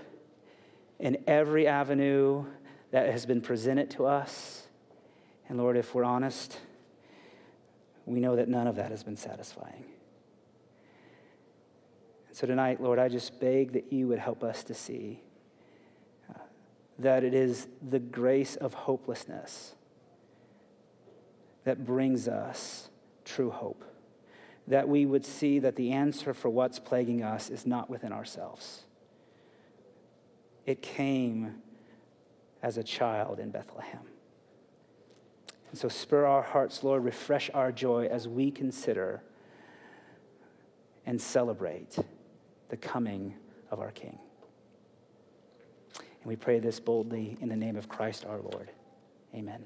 in 1.00 1.18
every 1.28 1.68
avenue 1.68 2.46
that 2.92 3.12
has 3.12 3.26
been 3.26 3.42
presented 3.42 3.92
to 3.92 4.06
us. 4.06 4.68
And 5.50 5.58
Lord, 5.58 5.76
if 5.76 5.94
we're 5.94 6.06
honest, 6.06 6.58
we 8.06 8.22
know 8.22 8.38
that 8.38 8.48
none 8.48 8.68
of 8.68 8.78
that 8.78 8.90
has 8.92 9.04
been 9.04 9.18
satisfying. 9.18 9.84
So 12.32 12.48
tonight, 12.48 12.82
Lord, 12.82 13.00
I 13.00 13.10
just 13.10 13.40
beg 13.40 13.74
that 13.74 13.92
you 13.92 14.08
would 14.08 14.20
help 14.20 14.44
us 14.44 14.64
to 14.66 14.74
see 14.74 15.22
that 17.00 17.24
it 17.24 17.34
is 17.34 17.68
the 17.88 18.00
grace 18.00 18.56
of 18.56 18.74
hopelessness 18.74 19.76
that 21.64 21.86
brings 21.86 22.28
us 22.28 22.90
true 23.26 23.50
hope. 23.50 23.84
that 24.68 24.90
we 24.90 25.06
would 25.06 25.24
see 25.26 25.60
that 25.60 25.76
the 25.76 25.92
answer 25.92 26.34
for 26.34 26.50
what's 26.50 26.80
plaguing 26.80 27.22
us 27.22 27.50
is 27.52 27.68
not 27.68 27.88
within 27.88 28.12
ourselves. 28.12 28.84
It 30.66 30.82
came 30.82 31.62
as 32.64 32.78
a 32.78 32.84
child 32.84 33.40
in 33.40 33.52
Bethlehem. 33.52 34.02
And 35.70 35.78
so, 35.78 35.88
spur 35.88 36.26
our 36.26 36.42
hearts, 36.42 36.84
Lord, 36.84 37.04
refresh 37.04 37.52
our 37.54 37.72
joy 37.72 38.08
as 38.08 38.28
we 38.28 38.50
consider 38.50 39.22
and 41.06 41.22
celebrate 41.22 41.98
the 42.70 42.78
coming 42.78 43.36
of 43.70 43.80
our 43.80 43.92
King. 43.92 44.18
And 46.26 46.32
we 46.32 46.36
pray 46.38 46.58
this 46.58 46.80
boldly 46.80 47.38
in 47.40 47.50
the 47.50 47.56
name 47.56 47.76
of 47.76 47.88
Christ 47.88 48.26
our 48.26 48.40
Lord. 48.40 48.72
Amen. 49.36 49.64